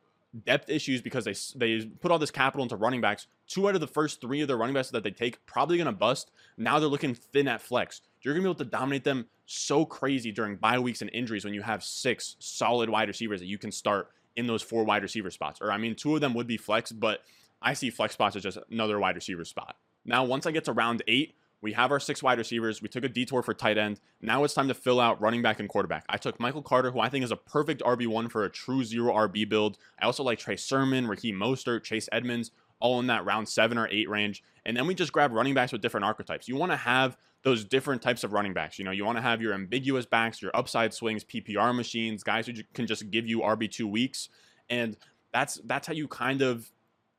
depth 0.46 0.68
issues 0.68 1.00
because 1.00 1.24
they 1.24 1.34
they 1.56 1.84
put 2.00 2.10
all 2.10 2.18
this 2.18 2.30
capital 2.30 2.62
into 2.62 2.76
running 2.76 3.00
backs. 3.00 3.26
Two 3.46 3.68
out 3.68 3.74
of 3.74 3.80
the 3.80 3.86
first 3.86 4.20
3 4.20 4.40
of 4.40 4.48
their 4.48 4.56
running 4.56 4.74
backs 4.74 4.90
that 4.90 5.04
they 5.04 5.10
take 5.10 5.44
probably 5.46 5.76
going 5.76 5.86
to 5.86 5.92
bust. 5.92 6.30
Now 6.56 6.78
they're 6.78 6.88
looking 6.88 7.14
thin 7.14 7.48
at 7.48 7.60
flex. 7.60 8.00
You're 8.22 8.34
going 8.34 8.42
to 8.42 8.48
be 8.48 8.50
able 8.50 8.64
to 8.64 8.70
dominate 8.70 9.04
them 9.04 9.26
so 9.46 9.84
crazy 9.84 10.32
during 10.32 10.56
bye 10.56 10.78
weeks 10.78 11.02
and 11.02 11.10
injuries 11.12 11.44
when 11.44 11.54
you 11.54 11.62
have 11.62 11.84
six 11.84 12.36
solid 12.38 12.88
wide 12.88 13.08
receivers 13.08 13.40
that 13.40 13.46
you 13.46 13.58
can 13.58 13.70
start 13.70 14.08
in 14.36 14.46
those 14.46 14.62
four 14.62 14.84
wide 14.84 15.02
receiver 15.02 15.30
spots. 15.30 15.60
Or 15.60 15.70
I 15.70 15.78
mean, 15.78 15.94
two 15.94 16.14
of 16.14 16.20
them 16.20 16.34
would 16.34 16.46
be 16.46 16.56
flex, 16.56 16.90
but 16.90 17.20
I 17.62 17.74
see 17.74 17.90
flex 17.90 18.14
spots 18.14 18.36
as 18.36 18.42
just 18.42 18.58
another 18.70 18.98
wide 18.98 19.14
receiver 19.14 19.44
spot. 19.44 19.76
Now, 20.04 20.24
once 20.24 20.46
I 20.46 20.50
get 20.50 20.64
to 20.64 20.72
round 20.72 21.02
eight, 21.08 21.34
we 21.64 21.72
have 21.72 21.90
our 21.90 21.98
six 21.98 22.22
wide 22.22 22.36
receivers. 22.36 22.82
We 22.82 22.88
took 22.88 23.04
a 23.04 23.08
detour 23.08 23.42
for 23.42 23.54
tight 23.54 23.78
end. 23.78 23.98
Now 24.20 24.44
it's 24.44 24.52
time 24.52 24.68
to 24.68 24.74
fill 24.74 25.00
out 25.00 25.18
running 25.20 25.40
back 25.40 25.60
and 25.60 25.68
quarterback. 25.68 26.04
I 26.10 26.18
took 26.18 26.38
Michael 26.38 26.60
Carter, 26.60 26.90
who 26.90 27.00
I 27.00 27.08
think 27.08 27.24
is 27.24 27.30
a 27.30 27.36
perfect 27.36 27.82
RB1 27.82 28.30
for 28.30 28.44
a 28.44 28.50
true 28.50 28.84
zero 28.84 29.14
RB 29.14 29.48
build. 29.48 29.78
I 29.98 30.04
also 30.04 30.22
like 30.22 30.38
Trey 30.38 30.56
Sermon, 30.56 31.08
Raheem 31.08 31.36
Mostert, 31.36 31.82
Chase 31.82 32.06
Edmonds, 32.12 32.50
all 32.80 33.00
in 33.00 33.06
that 33.06 33.24
round 33.24 33.48
seven 33.48 33.78
or 33.78 33.88
eight 33.90 34.10
range. 34.10 34.42
And 34.66 34.76
then 34.76 34.86
we 34.86 34.94
just 34.94 35.10
grab 35.10 35.32
running 35.32 35.54
backs 35.54 35.72
with 35.72 35.80
different 35.80 36.04
archetypes. 36.04 36.48
You 36.48 36.56
want 36.56 36.70
to 36.72 36.76
have 36.76 37.16
those 37.44 37.64
different 37.64 38.02
types 38.02 38.24
of 38.24 38.34
running 38.34 38.52
backs. 38.52 38.78
You 38.78 38.84
know, 38.84 38.90
you 38.90 39.06
want 39.06 39.16
to 39.16 39.22
have 39.22 39.40
your 39.40 39.54
ambiguous 39.54 40.04
backs, 40.04 40.42
your 40.42 40.54
upside 40.54 40.92
swings, 40.92 41.24
PPR 41.24 41.74
machines, 41.74 42.22
guys 42.22 42.46
who 42.46 42.52
can 42.74 42.86
just 42.86 43.10
give 43.10 43.26
you 43.26 43.40
RB2 43.40 43.90
weeks 43.90 44.28
and 44.68 44.96
that's 45.32 45.60
that's 45.64 45.86
how 45.86 45.92
you 45.92 46.06
kind 46.06 46.42
of 46.42 46.70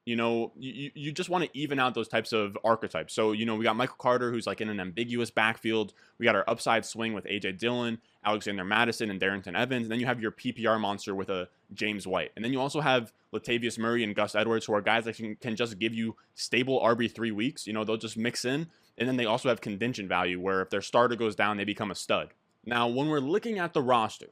you 0.05 0.15
know 0.15 0.51
you, 0.57 0.91
you 0.93 1.11
just 1.11 1.29
want 1.29 1.43
to 1.43 1.49
even 1.57 1.79
out 1.79 1.93
those 1.93 2.07
types 2.07 2.31
of 2.31 2.57
archetypes 2.63 3.13
so 3.13 3.31
you 3.31 3.45
know 3.45 3.55
we 3.55 3.63
got 3.63 3.75
michael 3.75 3.97
carter 3.97 4.31
who's 4.31 4.47
like 4.47 4.61
in 4.61 4.69
an 4.69 4.79
ambiguous 4.79 5.31
backfield 5.31 5.93
we 6.19 6.25
got 6.25 6.35
our 6.35 6.43
upside 6.47 6.85
swing 6.85 7.13
with 7.13 7.25
aj 7.25 7.57
dillon 7.57 7.99
Alexander 8.25 8.65
Mattison, 8.65 9.11
and 9.11 9.21
Darrynton 9.21 9.55
Evans. 9.55 9.83
And 9.83 9.91
then 9.91 9.99
you 9.99 10.07
have 10.07 10.19
your 10.19 10.31
PPR 10.31 10.79
monster 10.79 11.13
with 11.13 11.29
a 11.29 11.47
James 11.73 12.07
White. 12.07 12.31
And 12.35 12.43
then 12.43 12.51
you 12.51 12.59
also 12.59 12.81
have 12.81 13.13
Latavius 13.33 13.77
Murray 13.77 14.03
and 14.03 14.15
Gus 14.15 14.35
Edwards, 14.35 14.65
who 14.65 14.73
are 14.73 14.81
guys 14.81 15.05
that 15.05 15.15
can, 15.15 15.35
can 15.35 15.55
just 15.55 15.77
give 15.77 15.93
you 15.93 16.15
stable 16.33 16.81
RB3 16.81 17.31
weeks. 17.31 17.67
You 17.67 17.73
know, 17.73 17.83
they'll 17.83 17.97
just 17.97 18.17
mix 18.17 18.43
in. 18.43 18.67
And 18.97 19.07
then 19.07 19.17
they 19.17 19.25
also 19.25 19.49
have 19.49 19.61
contingent 19.61 20.09
value 20.09 20.39
where 20.39 20.61
if 20.61 20.69
their 20.69 20.81
starter 20.81 21.15
goes 21.15 21.35
down, 21.35 21.57
they 21.57 21.65
become 21.65 21.91
a 21.91 21.95
stud. 21.95 22.29
Now, 22.65 22.87
when 22.87 23.09
we're 23.09 23.19
looking 23.19 23.59
at 23.59 23.73
the 23.73 23.81
roster, 23.81 24.29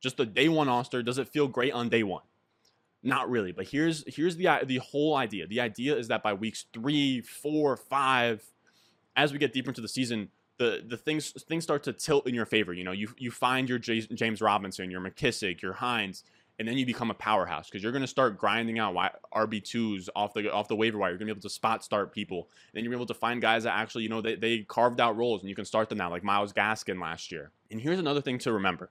just 0.00 0.16
the 0.16 0.26
day 0.26 0.48
one 0.48 0.66
roster, 0.66 1.02
does 1.02 1.18
it 1.18 1.28
feel 1.28 1.46
great 1.46 1.72
on 1.72 1.88
day 1.88 2.02
one? 2.02 2.22
Not 3.06 3.30
really, 3.30 3.52
but 3.52 3.68
here's 3.68 4.02
here's 4.12 4.34
the 4.34 4.48
the 4.66 4.78
whole 4.78 5.14
idea. 5.14 5.46
The 5.46 5.60
idea 5.60 5.96
is 5.96 6.08
that 6.08 6.24
by 6.24 6.32
weeks 6.32 6.64
three, 6.72 7.20
four, 7.20 7.76
five, 7.76 8.42
as 9.14 9.32
we 9.32 9.38
get 9.38 9.52
deeper 9.52 9.70
into 9.70 9.80
the 9.80 9.86
season, 9.86 10.28
the 10.58 10.82
the 10.84 10.96
things 10.96 11.30
things 11.44 11.62
start 11.62 11.84
to 11.84 11.92
tilt 11.92 12.26
in 12.26 12.34
your 12.34 12.46
favor. 12.46 12.72
You 12.72 12.82
know, 12.82 12.90
you 12.90 13.08
you 13.16 13.30
find 13.30 13.68
your 13.68 13.78
James 13.78 14.42
Robinson, 14.42 14.90
your 14.90 15.00
McKissic, 15.00 15.62
your 15.62 15.74
Hines, 15.74 16.24
and 16.58 16.66
then 16.66 16.76
you 16.76 16.84
become 16.84 17.12
a 17.12 17.14
powerhouse 17.14 17.70
because 17.70 17.80
you're 17.80 17.92
going 17.92 18.02
to 18.02 18.08
start 18.08 18.38
grinding 18.38 18.80
out 18.80 18.96
RB 19.32 19.62
twos 19.62 20.10
off 20.16 20.34
the 20.34 20.52
off 20.52 20.66
the 20.66 20.74
waiver 20.74 20.98
wire. 20.98 21.10
You're 21.10 21.18
going 21.18 21.28
to 21.28 21.34
be 21.34 21.38
able 21.38 21.48
to 21.48 21.54
spot 21.54 21.84
start 21.84 22.12
people. 22.12 22.48
And 22.72 22.74
then 22.74 22.82
you're 22.82 22.92
able 22.92 23.06
to 23.06 23.14
find 23.14 23.40
guys 23.40 23.62
that 23.62 23.76
actually 23.76 24.02
you 24.02 24.08
know 24.08 24.20
they 24.20 24.34
they 24.34 24.58
carved 24.62 25.00
out 25.00 25.16
roles 25.16 25.42
and 25.42 25.48
you 25.48 25.54
can 25.54 25.64
start 25.64 25.88
them 25.88 25.98
now, 25.98 26.10
like 26.10 26.24
Myles 26.24 26.52
Gaskin 26.52 27.00
last 27.00 27.30
year. 27.30 27.52
And 27.70 27.80
here's 27.80 28.00
another 28.00 28.20
thing 28.20 28.38
to 28.38 28.52
remember: 28.52 28.90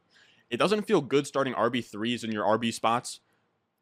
it 0.49 0.55
doesn't 0.55 0.83
feel 0.83 1.01
good 1.01 1.27
starting 1.27 1.53
RB 1.53 1.83
threes 1.83 2.23
in 2.23 2.31
your 2.31 2.45
RB 2.45 2.73
spots 2.73 3.19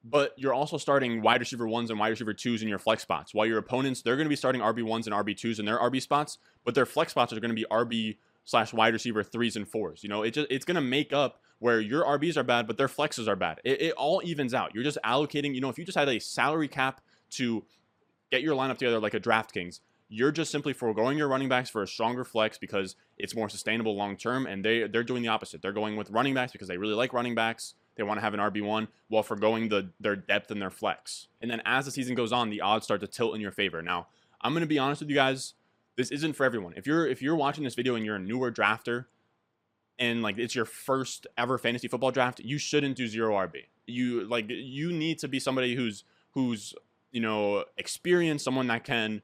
but 0.03 0.33
you're 0.37 0.53
also 0.53 0.77
starting 0.77 1.21
wide 1.21 1.39
receiver 1.39 1.67
ones 1.67 1.89
and 1.89 1.99
wide 1.99 2.09
receiver 2.09 2.33
twos 2.33 2.61
in 2.61 2.67
your 2.67 2.79
flex 2.79 3.01
spots. 3.01 3.33
While 3.33 3.45
your 3.45 3.57
opponents, 3.57 4.01
they're 4.01 4.17
going 4.17 4.25
to 4.25 4.29
be 4.29 4.35
starting 4.35 4.61
RB 4.61 4.83
ones 4.83 5.07
and 5.07 5.15
RB 5.15 5.37
twos 5.37 5.59
in 5.59 5.65
their 5.65 5.79
RB 5.79 6.01
spots, 6.01 6.37
but 6.65 6.75
their 6.75 6.85
flex 6.85 7.11
spots 7.11 7.31
are 7.31 7.39
going 7.39 7.49
to 7.49 7.55
be 7.55 7.65
RB 7.71 8.17
slash 8.43 8.73
wide 8.73 8.93
receiver 8.93 9.23
threes 9.23 9.55
and 9.55 9.67
fours. 9.67 10.03
You 10.03 10.09
know, 10.09 10.23
it 10.23 10.31
just 10.31 10.47
it's 10.49 10.65
going 10.65 10.75
to 10.75 10.81
make 10.81 11.13
up 11.13 11.39
where 11.59 11.79
your 11.79 12.03
RBs 12.03 12.35
are 12.35 12.43
bad, 12.43 12.67
but 12.67 12.77
their 12.77 12.89
flexes 12.89 13.27
are 13.27 13.37
bad. 13.37 13.61
It, 13.63 13.81
it 13.81 13.93
all 13.93 14.21
evens 14.25 14.53
out. 14.53 14.75
You're 14.75 14.83
just 14.83 14.97
allocating. 15.05 15.55
You 15.55 15.61
know, 15.61 15.69
if 15.69 15.77
you 15.77 15.85
just 15.85 15.97
had 15.97 16.09
a 16.09 16.19
salary 16.19 16.67
cap 16.67 16.99
to 17.31 17.63
get 18.29 18.41
your 18.41 18.55
lineup 18.55 18.77
together 18.77 18.99
like 18.99 19.13
a 19.13 19.19
DraftKings, 19.19 19.79
you're 20.09 20.31
just 20.31 20.51
simply 20.51 20.73
foregoing 20.73 21.17
your 21.17 21.29
running 21.29 21.47
backs 21.47 21.69
for 21.69 21.81
a 21.81 21.87
stronger 21.87 22.25
flex 22.25 22.57
because 22.57 22.97
it's 23.17 23.33
more 23.35 23.47
sustainable 23.47 23.95
long 23.95 24.17
term, 24.17 24.45
and 24.45 24.65
they 24.65 24.87
they're 24.87 25.03
doing 25.05 25.23
the 25.23 25.29
opposite. 25.29 25.61
They're 25.61 25.71
going 25.71 25.95
with 25.95 26.09
running 26.09 26.33
backs 26.33 26.51
because 26.51 26.67
they 26.67 26.77
really 26.77 26.93
like 26.93 27.13
running 27.13 27.35
backs 27.35 27.75
they 27.95 28.03
want 28.03 28.17
to 28.17 28.21
have 28.21 28.33
an 28.33 28.39
RB1 28.39 28.87
while 29.07 29.23
foregoing 29.23 29.69
the 29.69 29.89
their 29.99 30.15
depth 30.15 30.51
and 30.51 30.61
their 30.61 30.71
flex. 30.71 31.27
And 31.41 31.49
then 31.49 31.61
as 31.65 31.85
the 31.85 31.91
season 31.91 32.15
goes 32.15 32.31
on, 32.31 32.49
the 32.49 32.61
odds 32.61 32.85
start 32.85 33.01
to 33.01 33.07
tilt 33.07 33.35
in 33.35 33.41
your 33.41 33.51
favor. 33.51 33.81
Now, 33.81 34.07
I'm 34.41 34.53
going 34.53 34.61
to 34.61 34.67
be 34.67 34.79
honest 34.79 35.01
with 35.01 35.09
you 35.09 35.15
guys, 35.15 35.53
this 35.95 36.11
isn't 36.11 36.33
for 36.33 36.45
everyone. 36.45 36.73
If 36.75 36.87
you're 36.87 37.07
if 37.07 37.21
you're 37.21 37.35
watching 37.35 37.63
this 37.63 37.75
video 37.75 37.95
and 37.95 38.05
you're 38.05 38.15
a 38.15 38.19
newer 38.19 38.51
drafter 38.51 39.05
and 39.99 40.21
like 40.21 40.37
it's 40.37 40.55
your 40.55 40.65
first 40.65 41.27
ever 41.37 41.57
fantasy 41.57 41.87
football 41.87 42.11
draft, 42.11 42.39
you 42.39 42.57
shouldn't 42.57 42.95
do 42.95 43.07
zero 43.07 43.35
RB. 43.35 43.65
You 43.85 44.27
like 44.27 44.45
you 44.49 44.91
need 44.91 45.19
to 45.19 45.27
be 45.27 45.39
somebody 45.39 45.75
who's 45.75 46.03
who's, 46.31 46.73
you 47.11 47.21
know, 47.21 47.65
experienced, 47.77 48.43
someone 48.43 48.67
that 48.67 48.83
can 48.83 49.21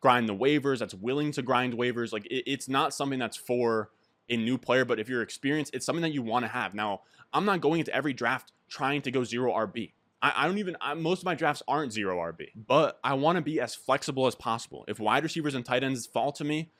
grind 0.00 0.28
the 0.28 0.34
waivers, 0.34 0.78
that's 0.78 0.94
willing 0.94 1.32
to 1.32 1.42
grind 1.42 1.74
waivers. 1.74 2.12
Like 2.12 2.26
it, 2.26 2.50
it's 2.50 2.68
not 2.68 2.92
something 2.92 3.18
that's 3.18 3.36
for 3.36 3.90
a 4.30 4.36
new 4.36 4.56
player, 4.56 4.84
but 4.84 4.98
if 4.98 5.08
you're 5.08 5.22
experienced, 5.22 5.74
it's 5.74 5.84
something 5.84 6.02
that 6.02 6.12
you 6.12 6.22
want 6.22 6.44
to 6.44 6.48
have. 6.48 6.74
Now, 6.74 7.02
I'm 7.32 7.44
not 7.44 7.60
going 7.60 7.80
into 7.80 7.94
every 7.94 8.12
draft 8.12 8.52
trying 8.68 9.02
to 9.02 9.10
go 9.10 9.24
zero 9.24 9.52
RB. 9.52 9.92
I, 10.22 10.32
I 10.36 10.46
don't 10.46 10.58
even, 10.58 10.76
I, 10.80 10.94
most 10.94 11.20
of 11.20 11.24
my 11.24 11.34
drafts 11.34 11.62
aren't 11.66 11.92
zero 11.92 12.18
RB, 12.18 12.48
but 12.54 12.98
I 13.02 13.14
want 13.14 13.36
to 13.36 13.42
be 13.42 13.60
as 13.60 13.74
flexible 13.74 14.26
as 14.26 14.34
possible. 14.34 14.84
If 14.88 15.00
wide 15.00 15.22
receivers 15.22 15.54
and 15.54 15.64
tight 15.64 15.82
ends 15.82 16.06
fall 16.06 16.32
to 16.32 16.44
me 16.44 16.70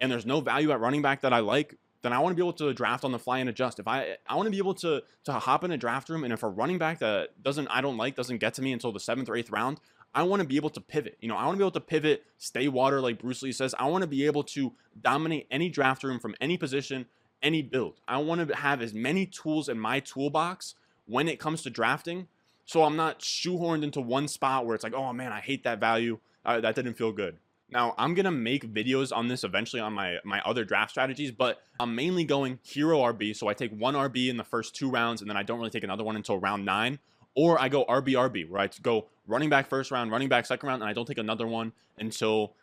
and 0.00 0.10
there's 0.10 0.26
no 0.26 0.40
value 0.40 0.70
at 0.70 0.80
running 0.80 1.02
back 1.02 1.22
that 1.22 1.32
I 1.32 1.40
like, 1.40 1.76
then 2.02 2.12
I 2.12 2.18
want 2.18 2.32
to 2.32 2.34
be 2.36 2.42
able 2.42 2.52
to 2.54 2.74
draft 2.74 3.04
on 3.04 3.12
the 3.12 3.18
fly 3.18 3.38
and 3.38 3.48
adjust. 3.48 3.78
If 3.78 3.86
I 3.86 4.16
I 4.26 4.34
want 4.34 4.48
to 4.48 4.50
be 4.50 4.58
able 4.58 4.74
to 4.74 5.02
to 5.24 5.32
hop 5.32 5.62
in 5.62 5.70
a 5.70 5.78
draft 5.78 6.08
room 6.08 6.24
and 6.24 6.32
if 6.32 6.42
a 6.42 6.48
running 6.48 6.76
back 6.76 6.98
that 6.98 7.40
doesn't 7.40 7.68
I 7.68 7.80
don't 7.80 7.96
like 7.96 8.16
doesn't 8.16 8.38
get 8.38 8.54
to 8.54 8.62
me 8.62 8.72
until 8.72 8.90
the 8.90 9.00
seventh 9.00 9.28
or 9.28 9.36
eighth 9.36 9.50
round, 9.50 9.80
I 10.14 10.22
want 10.24 10.42
to 10.42 10.48
be 10.48 10.56
able 10.56 10.70
to 10.70 10.80
pivot. 10.80 11.16
You 11.20 11.28
know, 11.28 11.36
I 11.36 11.44
want 11.46 11.54
to 11.54 11.58
be 11.58 11.64
able 11.64 11.70
to 11.72 11.80
pivot, 11.80 12.24
stay 12.36 12.68
water, 12.68 13.00
like 13.00 13.20
Bruce 13.20 13.42
Lee 13.42 13.52
says. 13.52 13.74
I 13.78 13.86
want 13.86 14.02
to 14.02 14.08
be 14.08 14.26
able 14.26 14.44
to 14.44 14.72
dominate 15.00 15.46
any 15.50 15.68
draft 15.68 16.04
room 16.04 16.18
from 16.18 16.34
any 16.40 16.58
position, 16.58 17.06
any 17.42 17.62
build. 17.62 18.00
I 18.06 18.18
want 18.18 18.46
to 18.46 18.54
have 18.54 18.82
as 18.82 18.92
many 18.92 19.26
tools 19.26 19.68
in 19.68 19.78
my 19.78 20.00
toolbox 20.00 20.74
when 21.06 21.28
it 21.28 21.38
comes 21.38 21.62
to 21.62 21.70
drafting. 21.70 22.28
So 22.66 22.84
I'm 22.84 22.96
not 22.96 23.20
shoehorned 23.20 23.82
into 23.82 24.00
one 24.00 24.28
spot 24.28 24.66
where 24.66 24.74
it's 24.74 24.84
like, 24.84 24.94
oh 24.94 25.12
man, 25.12 25.32
I 25.32 25.40
hate 25.40 25.64
that 25.64 25.80
value. 25.80 26.18
Uh, 26.44 26.60
that 26.60 26.74
didn't 26.74 26.94
feel 26.94 27.12
good. 27.12 27.38
Now 27.70 27.94
I'm 27.96 28.14
gonna 28.14 28.30
make 28.30 28.70
videos 28.72 29.16
on 29.16 29.28
this 29.28 29.44
eventually 29.44 29.80
on 29.80 29.94
my 29.94 30.18
my 30.24 30.42
other 30.44 30.64
draft 30.64 30.90
strategies, 30.90 31.30
but 31.30 31.62
I'm 31.80 31.94
mainly 31.94 32.24
going 32.24 32.58
hero 32.62 32.98
RB. 33.00 33.34
So 33.34 33.48
I 33.48 33.54
take 33.54 33.72
one 33.72 33.94
RB 33.94 34.28
in 34.28 34.36
the 34.36 34.44
first 34.44 34.74
two 34.74 34.90
rounds, 34.90 35.22
and 35.22 35.30
then 35.30 35.38
I 35.38 35.42
don't 35.42 35.58
really 35.58 35.70
take 35.70 35.84
another 35.84 36.04
one 36.04 36.16
until 36.16 36.38
round 36.38 36.66
nine 36.66 36.98
or 37.34 37.60
I 37.60 37.68
go 37.68 37.84
RB 37.84 38.12
RB, 38.12 38.48
where 38.48 38.60
I 38.60 38.68
go 38.82 39.08
running 39.26 39.50
back 39.50 39.68
first 39.68 39.90
round, 39.90 40.10
running 40.10 40.28
back 40.28 40.46
second 40.46 40.68
round, 40.68 40.82
and 40.82 40.88
I 40.88 40.92
don't 40.92 41.06
take 41.06 41.18
another 41.18 41.46
one 41.46 41.72
until 41.98 42.54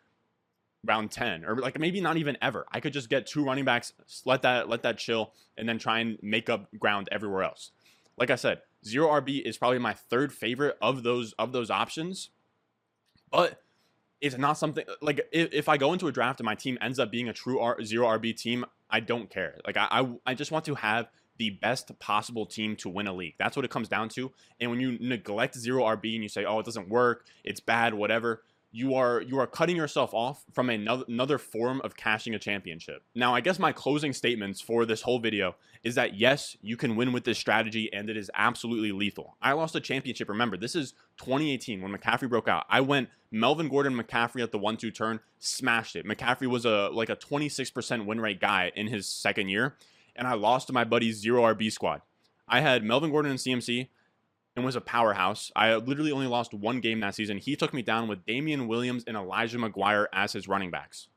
round 0.84 1.10
10 1.10 1.44
or 1.44 1.56
like 1.56 1.78
maybe 1.78 2.00
not 2.00 2.16
even 2.16 2.38
ever. 2.40 2.66
I 2.72 2.80
could 2.80 2.92
just 2.92 3.10
get 3.10 3.26
two 3.26 3.44
running 3.44 3.64
backs 3.64 3.92
let 4.24 4.42
that 4.42 4.68
let 4.68 4.82
that 4.82 4.96
chill 4.96 5.32
and 5.58 5.68
then 5.68 5.78
try 5.78 5.98
and 5.98 6.18
make 6.22 6.48
up 6.48 6.68
ground 6.78 7.08
everywhere 7.12 7.42
else. 7.42 7.70
Like 8.16 8.30
i 8.30 8.34
said 8.36 8.62
zero 8.84 9.08
rb 9.08 9.42
is 9.42 9.58
probably 9.58 9.78
my 9.78 9.92
third 9.92 10.32
favorite 10.32 10.76
of 10.80 11.02
those 11.02 11.32
of 11.34 11.52
those 11.52 11.70
options 11.70 12.30
but 13.30 13.62
it's 14.20 14.36
not 14.38 14.54
something 14.54 14.84
like 15.02 15.20
if, 15.32 15.52
if 15.52 15.68
i 15.68 15.76
go 15.76 15.92
into 15.92 16.06
a 16.06 16.12
draft 16.12 16.40
and 16.40 16.44
my 16.46 16.54
team 16.54 16.78
ends 16.80 16.98
up 16.98 17.10
being 17.10 17.28
a 17.28 17.32
true 17.32 17.58
R, 17.60 17.82
zero 17.82 18.06
rb 18.06 18.36
team 18.36 18.64
i 18.90 19.00
don't 19.00 19.30
care. 19.30 19.58
Like 19.66 19.76
I, 19.76 19.86
I 19.90 20.08
i 20.26 20.34
just 20.34 20.50
want 20.50 20.64
to 20.66 20.74
have 20.74 21.08
the 21.40 21.48
best 21.48 21.98
possible 21.98 22.44
team 22.44 22.76
to 22.76 22.88
win 22.90 23.06
a 23.06 23.14
league. 23.14 23.34
That's 23.38 23.56
what 23.56 23.64
it 23.64 23.70
comes 23.70 23.88
down 23.88 24.10
to. 24.10 24.30
And 24.60 24.70
when 24.70 24.78
you 24.78 24.98
neglect 25.00 25.56
zero 25.56 25.84
RB 25.84 26.14
and 26.14 26.22
you 26.22 26.28
say, 26.28 26.44
"Oh, 26.44 26.58
it 26.58 26.66
doesn't 26.66 26.90
work, 26.90 27.24
it's 27.44 27.60
bad, 27.60 27.94
whatever," 27.94 28.42
you 28.72 28.94
are 28.94 29.22
you 29.22 29.38
are 29.38 29.46
cutting 29.46 29.74
yourself 29.74 30.12
off 30.12 30.44
from 30.52 30.68
another 30.68 31.04
another 31.08 31.38
form 31.38 31.80
of 31.82 31.96
cashing 31.96 32.34
a 32.34 32.38
championship. 32.38 33.02
Now, 33.14 33.34
I 33.34 33.40
guess 33.40 33.58
my 33.58 33.72
closing 33.72 34.12
statements 34.12 34.60
for 34.60 34.84
this 34.84 35.00
whole 35.00 35.18
video 35.18 35.56
is 35.82 35.94
that 35.94 36.14
yes, 36.14 36.58
you 36.60 36.76
can 36.76 36.94
win 36.94 37.10
with 37.10 37.24
this 37.24 37.38
strategy 37.38 37.90
and 37.90 38.10
it 38.10 38.18
is 38.18 38.30
absolutely 38.34 38.92
lethal. 38.92 39.38
I 39.40 39.54
lost 39.54 39.74
a 39.74 39.80
championship. 39.80 40.28
Remember, 40.28 40.58
this 40.58 40.74
is 40.76 40.92
2018 41.16 41.80
when 41.80 41.90
McCaffrey 41.90 42.28
broke 42.28 42.48
out. 42.48 42.66
I 42.68 42.82
went 42.82 43.08
Melvin 43.30 43.70
Gordon 43.70 43.94
McCaffrey 43.94 44.42
at 44.42 44.52
the 44.52 44.58
1-2 44.58 44.94
turn, 44.94 45.20
smashed 45.38 45.96
it. 45.96 46.04
McCaffrey 46.06 46.48
was 46.48 46.66
a 46.66 46.90
like 46.92 47.08
a 47.08 47.16
26% 47.16 48.04
win 48.04 48.20
rate 48.20 48.42
guy 48.42 48.70
in 48.76 48.88
his 48.88 49.08
second 49.08 49.48
year 49.48 49.78
and 50.16 50.26
I 50.26 50.34
lost 50.34 50.66
to 50.66 50.72
my 50.72 50.84
buddy's 50.84 51.16
zero 51.16 51.42
RB 51.42 51.70
squad. 51.70 52.02
I 52.48 52.60
had 52.60 52.84
Melvin 52.84 53.10
Gordon 53.10 53.30
and 53.30 53.40
CMC 53.40 53.88
and 54.56 54.64
was 54.64 54.76
a 54.76 54.80
powerhouse. 54.80 55.52
I 55.54 55.74
literally 55.76 56.12
only 56.12 56.26
lost 56.26 56.52
one 56.52 56.80
game 56.80 57.00
that 57.00 57.14
season. 57.14 57.38
He 57.38 57.56
took 57.56 57.72
me 57.72 57.82
down 57.82 58.08
with 58.08 58.26
Damien 58.26 58.66
Williams 58.66 59.04
and 59.06 59.16
Elijah 59.16 59.58
McGuire 59.58 60.06
as 60.12 60.32
his 60.32 60.48
running 60.48 60.70
backs. 60.70 61.08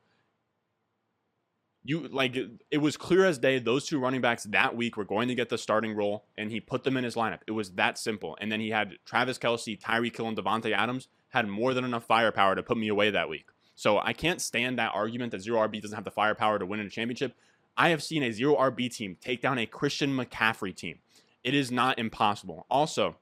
You 1.85 2.07
like 2.07 2.37
it 2.71 2.77
was 2.77 2.95
clear 2.95 3.25
as 3.25 3.37
day 3.37 3.59
those 3.59 3.85
two 3.85 3.99
running 3.99 4.21
backs 4.21 4.43
that 4.45 4.73
week 4.73 4.95
were 4.95 5.03
going 5.03 5.27
to 5.27 5.35
get 5.35 5.49
the 5.49 5.57
starting 5.57 5.93
role, 5.93 6.23
and 6.37 6.49
he 6.49 6.61
put 6.61 6.85
them 6.85 6.95
in 6.95 7.03
his 7.03 7.15
lineup. 7.15 7.39
It 7.45 7.51
was 7.51 7.71
that 7.71 7.97
simple. 7.97 8.37
And 8.39 8.49
then 8.49 8.61
he 8.61 8.69
had 8.69 8.93
Travis 9.05 9.37
Kelce, 9.37 9.77
Tyreek 9.77 10.15
Hill, 10.15 10.29
and 10.29 10.37
Davante 10.37 10.71
Adams 10.71 11.09
had 11.29 11.45
more 11.45 11.73
than 11.73 11.83
enough 11.83 12.05
firepower 12.05 12.55
to 12.55 12.63
put 12.63 12.77
me 12.77 12.87
away 12.87 13.09
that 13.09 13.27
week. 13.27 13.47
So 13.75 13.99
I 13.99 14.13
can't 14.13 14.41
stand 14.41 14.79
that 14.79 14.91
argument 14.93 15.31
that 15.31 15.41
zero 15.41 15.67
RB 15.67 15.81
doesn't 15.81 15.95
have 15.95 16.05
the 16.05 16.11
firepower 16.11 16.59
to 16.59 16.65
win 16.65 16.79
a 16.79 16.89
championship. 16.89 17.35
I 17.75 17.89
have 17.89 18.03
seen 18.03 18.23
a 18.23 18.31
zero 18.31 18.55
RB 18.55 18.93
team 18.93 19.17
take 19.19 19.41
down 19.41 19.57
a 19.57 19.65
Christian 19.65 20.15
McCaffrey 20.15 20.75
team. 20.75 20.99
It 21.43 21.53
is 21.53 21.71
not 21.71 21.99
impossible. 21.99 22.65
Also, 22.69 23.17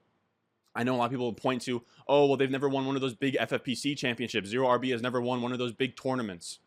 I 0.74 0.84
know 0.84 0.94
a 0.94 0.98
lot 0.98 1.06
of 1.06 1.10
people 1.10 1.32
point 1.32 1.62
to, 1.62 1.82
oh, 2.06 2.26
well, 2.26 2.36
they've 2.36 2.50
never 2.50 2.68
won 2.68 2.86
one 2.86 2.94
of 2.94 3.02
those 3.02 3.14
big 3.14 3.34
FFPC 3.34 3.96
championships. 3.96 4.48
Zero 4.48 4.66
RB 4.68 4.92
has 4.92 5.02
never 5.02 5.20
won 5.20 5.42
one 5.42 5.52
of 5.52 5.58
those 5.58 5.72
big 5.72 5.96
tournaments. 5.96 6.60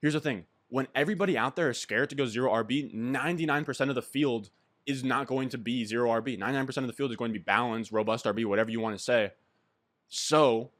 Here's 0.00 0.14
the 0.14 0.20
thing 0.20 0.44
when 0.68 0.88
everybody 0.94 1.36
out 1.36 1.56
there 1.56 1.70
is 1.70 1.78
scared 1.78 2.10
to 2.10 2.16
go 2.16 2.26
zero 2.26 2.50
RB, 2.50 2.94
99% 2.94 3.88
of 3.88 3.94
the 3.94 4.02
field 4.02 4.50
is 4.86 5.04
not 5.04 5.26
going 5.26 5.48
to 5.50 5.58
be 5.58 5.84
zero 5.84 6.10
RB. 6.10 6.38
99% 6.38 6.76
of 6.78 6.86
the 6.86 6.92
field 6.92 7.10
is 7.10 7.16
going 7.16 7.32
to 7.32 7.38
be 7.38 7.42
balanced, 7.42 7.92
robust 7.92 8.24
RB, 8.24 8.44
whatever 8.44 8.70
you 8.70 8.80
want 8.80 8.96
to 8.96 9.02
say. 9.02 9.32
So 10.08 10.70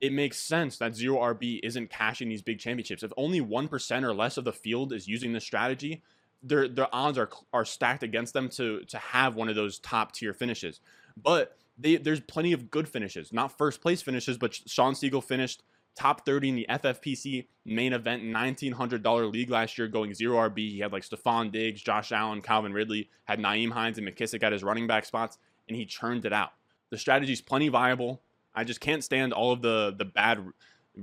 it 0.00 0.12
makes 0.12 0.38
sense 0.38 0.78
that 0.78 0.94
zero 0.94 1.18
RB 1.18 1.60
isn't 1.62 1.90
cashing 1.90 2.28
these 2.28 2.42
big 2.42 2.58
championships. 2.58 3.02
If 3.02 3.12
only 3.16 3.40
1% 3.40 4.02
or 4.02 4.14
less 4.14 4.36
of 4.36 4.44
the 4.44 4.52
field 4.52 4.92
is 4.92 5.08
using 5.08 5.32
this 5.32 5.44
strategy, 5.44 6.02
their 6.42 6.68
their 6.68 6.86
odds 6.94 7.18
are 7.18 7.30
are 7.52 7.64
stacked 7.64 8.04
against 8.04 8.32
them 8.32 8.48
to 8.50 8.84
to 8.84 8.98
have 8.98 9.34
one 9.34 9.48
of 9.48 9.56
those 9.56 9.78
top 9.80 10.12
tier 10.12 10.32
finishes. 10.32 10.80
But 11.20 11.56
they, 11.76 11.96
there's 11.96 12.20
plenty 12.20 12.52
of 12.52 12.70
good 12.70 12.88
finishes, 12.88 13.32
not 13.32 13.56
first 13.56 13.80
place 13.80 14.02
finishes, 14.02 14.38
but 14.38 14.54
Sean 14.54 14.94
Siegel 14.94 15.20
finished 15.20 15.62
top 15.98 16.24
30 16.24 16.50
in 16.50 16.54
the 16.54 16.66
FFPC 16.68 17.46
main 17.64 17.92
event 17.92 18.22
$1,900 18.22 19.32
league 19.32 19.50
last 19.50 19.78
year, 19.78 19.88
going 19.88 20.14
zero 20.14 20.48
RB. 20.48 20.70
He 20.70 20.78
had 20.78 20.92
like 20.92 21.02
Stefon 21.02 21.50
Diggs, 21.50 21.82
Josh 21.82 22.12
Allen, 22.12 22.40
Calvin 22.40 22.72
Ridley, 22.72 23.10
had 23.24 23.40
Nyheim 23.40 23.72
Hines 23.72 23.98
and 23.98 24.06
McKissic 24.06 24.42
at 24.42 24.52
his 24.52 24.62
running 24.62 24.86
back 24.86 25.04
spots, 25.04 25.38
and 25.66 25.76
he 25.76 25.84
churned 25.84 26.24
it 26.24 26.32
out. 26.32 26.52
The 26.90 26.98
strategy's 26.98 27.40
plenty 27.40 27.68
viable. 27.68 28.22
I 28.54 28.64
just 28.64 28.80
can't 28.80 29.04
stand 29.04 29.32
all 29.32 29.52
of 29.52 29.62
the 29.62 29.94
the 29.96 30.04
bad 30.04 30.44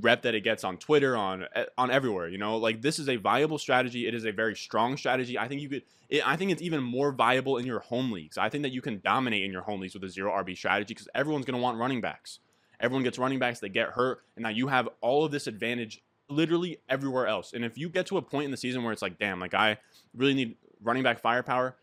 rep 0.01 0.23
that 0.23 0.35
it 0.35 0.41
gets 0.41 0.63
on 0.63 0.77
Twitter, 0.77 1.15
on 1.15 1.45
eh, 1.55 1.65
on 1.77 1.91
everywhere. 1.91 2.27
You 2.27 2.37
know, 2.37 2.57
like 2.57 2.81
this 2.81 2.99
is 2.99 3.09
a 3.09 3.15
viable 3.15 3.57
strategy. 3.57 4.07
It 4.07 4.13
is 4.13 4.25
a 4.25 4.31
very 4.31 4.55
strong 4.55 4.97
strategy. 4.97 5.37
I 5.37 5.47
think 5.47 5.61
you 5.61 5.69
could. 5.69 5.83
It, 6.09 6.27
I 6.27 6.35
think 6.35 6.51
it's 6.51 6.61
even 6.61 6.83
more 6.83 7.11
viable 7.11 7.57
in 7.57 7.65
your 7.65 7.79
home 7.79 8.11
leagues. 8.11 8.37
I 8.37 8.49
think 8.49 8.63
that 8.63 8.71
you 8.71 8.81
can 8.81 9.01
dominate 9.03 9.43
in 9.43 9.51
your 9.51 9.61
home 9.61 9.79
leagues 9.79 9.93
with 9.93 10.03
a 10.03 10.09
zero 10.09 10.31
RB 10.31 10.55
strategy 10.57 10.93
because 10.93 11.07
everyone's 11.15 11.45
going 11.45 11.57
to 11.57 11.61
want 11.61 11.77
running 11.77 12.01
backs. 12.01 12.39
Everyone 12.79 13.03
gets 13.03 13.17
running 13.17 13.39
backs. 13.39 13.59
They 13.59 13.69
get 13.69 13.89
hurt, 13.89 14.23
and 14.35 14.43
now 14.43 14.49
you 14.49 14.67
have 14.67 14.89
all 15.01 15.25
of 15.25 15.31
this 15.31 15.47
advantage 15.47 16.03
literally 16.27 16.79
everywhere 16.89 17.27
else. 17.27 17.53
And 17.53 17.63
if 17.63 17.77
you 17.77 17.89
get 17.89 18.05
to 18.07 18.17
a 18.17 18.21
point 18.21 18.45
in 18.45 18.51
the 18.51 18.57
season 18.57 18.83
where 18.83 18.91
it's 18.91 19.01
like, 19.01 19.17
damn, 19.19 19.39
like 19.39 19.53
I 19.53 19.77
really 20.15 20.33
need 20.33 20.57
running 20.81 21.03
back 21.03 21.19
firepower, 21.19 21.75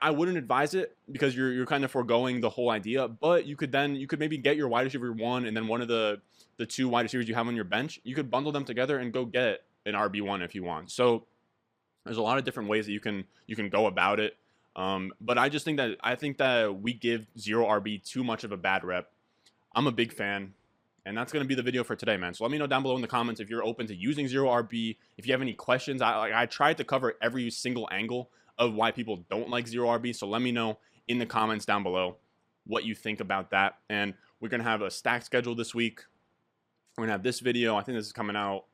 I, 0.00 0.10
wouldn't 0.10 0.38
advise 0.38 0.74
it 0.74 0.96
because 1.10 1.36
you're 1.36 1.52
you're 1.52 1.66
kind 1.66 1.84
of 1.84 1.90
foregoing 1.90 2.40
the 2.40 2.48
whole 2.48 2.70
idea. 2.70 3.08
But 3.08 3.46
you 3.46 3.56
could 3.56 3.72
then 3.72 3.96
you 3.96 4.06
could 4.06 4.18
maybe 4.18 4.38
get 4.38 4.56
your 4.56 4.68
wide 4.68 4.82
receiver 4.82 5.12
one 5.12 5.46
and 5.46 5.56
then 5.56 5.66
one 5.66 5.82
of 5.82 5.88
the 5.88 6.20
the 6.56 6.66
two 6.66 6.88
wide 6.88 7.02
receivers 7.02 7.28
you 7.28 7.34
have 7.34 7.46
on 7.48 7.54
your 7.54 7.64
bench. 7.64 8.00
You 8.04 8.14
could 8.14 8.30
bundle 8.30 8.52
them 8.52 8.64
together 8.64 8.98
and 8.98 9.12
go 9.12 9.24
get 9.24 9.62
an 9.84 9.94
RB 9.94 10.22
one 10.22 10.42
if 10.42 10.54
you 10.54 10.62
want. 10.62 10.90
So 10.90 11.24
there's 12.04 12.16
a 12.16 12.22
lot 12.22 12.38
of 12.38 12.44
different 12.44 12.68
ways 12.68 12.86
that 12.86 12.92
you 12.92 13.00
can 13.00 13.24
you 13.46 13.56
can 13.56 13.68
go 13.68 13.86
about 13.86 14.20
it. 14.20 14.36
Um, 14.76 15.12
but 15.20 15.38
I 15.38 15.48
just 15.48 15.64
think 15.64 15.76
that 15.78 15.96
I 16.02 16.14
think 16.14 16.38
that 16.38 16.80
we 16.80 16.92
give 16.92 17.26
zero 17.38 17.66
RB 17.66 18.02
too 18.02 18.24
much 18.24 18.44
of 18.44 18.52
a 18.52 18.56
bad 18.56 18.84
rep. 18.84 19.10
I'm 19.74 19.86
a 19.86 19.92
big 19.92 20.12
fan. 20.12 20.54
And 21.06 21.14
that's 21.14 21.34
going 21.34 21.44
to 21.44 21.48
be 21.48 21.54
the 21.54 21.62
video 21.62 21.84
for 21.84 21.94
today, 21.94 22.16
man. 22.16 22.32
So 22.32 22.44
let 22.44 22.50
me 22.50 22.56
know 22.56 22.66
down 22.66 22.82
below 22.82 22.96
in 22.96 23.02
the 23.02 23.08
comments 23.08 23.38
if 23.38 23.50
you're 23.50 23.62
open 23.62 23.86
to 23.88 23.94
using 23.94 24.26
zero 24.26 24.48
RB. 24.48 24.96
If 25.18 25.26
you 25.26 25.34
have 25.34 25.42
any 25.42 25.52
questions, 25.52 26.00
I 26.00 26.16
like 26.16 26.32
I 26.32 26.46
tried 26.46 26.78
to 26.78 26.84
cover 26.84 27.16
every 27.20 27.50
single 27.50 27.86
angle 27.92 28.30
of 28.58 28.74
why 28.74 28.90
people 28.90 29.24
don't 29.30 29.50
like 29.50 29.66
zero 29.66 29.88
RB. 29.88 30.14
So 30.14 30.26
let 30.28 30.42
me 30.42 30.52
know 30.52 30.78
in 31.08 31.18
the 31.18 31.26
comments 31.26 31.64
down 31.64 31.82
below 31.82 32.16
what 32.66 32.84
you 32.84 32.94
think 32.94 33.20
about 33.20 33.50
that. 33.50 33.74
And 33.88 34.14
we're 34.40 34.48
gonna 34.48 34.64
have 34.64 34.82
a 34.82 34.90
stack 34.90 35.24
schedule 35.24 35.54
this 35.54 35.74
week. 35.74 36.00
We're 36.96 37.04
gonna 37.04 37.12
have 37.12 37.22
this 37.22 37.40
video. 37.40 37.76
I 37.76 37.82
think 37.82 37.98
this 37.98 38.06
is 38.06 38.12
coming 38.12 38.36
out. 38.36 38.64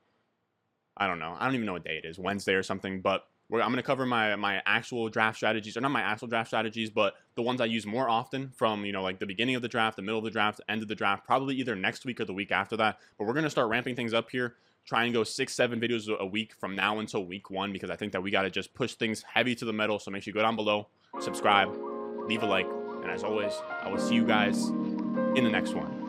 I 0.96 1.06
don't 1.06 1.18
know. 1.18 1.36
I 1.38 1.46
don't 1.46 1.54
even 1.54 1.66
know 1.66 1.72
what 1.72 1.84
day 1.84 2.00
it 2.02 2.06
is, 2.06 2.18
Wednesday 2.18 2.54
or 2.54 2.62
something. 2.62 3.00
But 3.00 3.24
I'm 3.52 3.58
going 3.58 3.76
to 3.76 3.82
cover 3.82 4.06
my 4.06 4.36
my 4.36 4.62
actual 4.64 5.08
draft 5.08 5.36
strategies, 5.36 5.76
or 5.76 5.80
not 5.80 5.90
my 5.90 6.02
actual 6.02 6.28
draft 6.28 6.48
strategies, 6.48 6.90
but 6.90 7.14
the 7.34 7.42
ones 7.42 7.60
I 7.60 7.64
use 7.64 7.84
more 7.84 8.08
often 8.08 8.50
from 8.54 8.84
you 8.84 8.92
know 8.92 9.02
like 9.02 9.18
the 9.18 9.26
beginning 9.26 9.56
of 9.56 9.62
the 9.62 9.68
draft, 9.68 9.96
the 9.96 10.02
middle 10.02 10.18
of 10.18 10.24
the 10.24 10.30
draft, 10.30 10.58
the 10.58 10.70
end 10.70 10.82
of 10.82 10.88
the 10.88 10.94
draft, 10.94 11.24
probably 11.24 11.56
either 11.56 11.74
next 11.74 12.04
week 12.04 12.20
or 12.20 12.24
the 12.24 12.32
week 12.32 12.52
after 12.52 12.76
that. 12.76 12.98
But 13.18 13.26
we're 13.26 13.32
going 13.32 13.44
to 13.44 13.50
start 13.50 13.68
ramping 13.68 13.96
things 13.96 14.14
up 14.14 14.30
here. 14.30 14.54
Try 14.86 15.04
and 15.04 15.14
go 15.14 15.22
six, 15.24 15.54
seven 15.54 15.80
videos 15.80 16.08
a 16.18 16.26
week 16.26 16.52
from 16.58 16.74
now 16.74 16.98
until 16.98 17.24
week 17.24 17.50
one 17.50 17.72
because 17.72 17.90
I 17.90 17.96
think 17.96 18.12
that 18.12 18.22
we 18.22 18.30
got 18.30 18.42
to 18.42 18.50
just 18.50 18.74
push 18.74 18.94
things 18.94 19.22
heavy 19.22 19.54
to 19.54 19.64
the 19.64 19.72
metal. 19.72 19.98
So 19.98 20.10
make 20.10 20.22
sure 20.22 20.32
you 20.32 20.34
go 20.34 20.42
down 20.42 20.56
below, 20.56 20.88
subscribe, 21.20 21.76
leave 22.26 22.42
a 22.42 22.46
like, 22.46 22.66
and 23.02 23.10
as 23.10 23.22
always, 23.22 23.52
I 23.82 23.88
will 23.88 23.98
see 23.98 24.14
you 24.14 24.24
guys 24.24 24.68
in 24.68 25.44
the 25.44 25.50
next 25.50 25.74
one. 25.74 25.99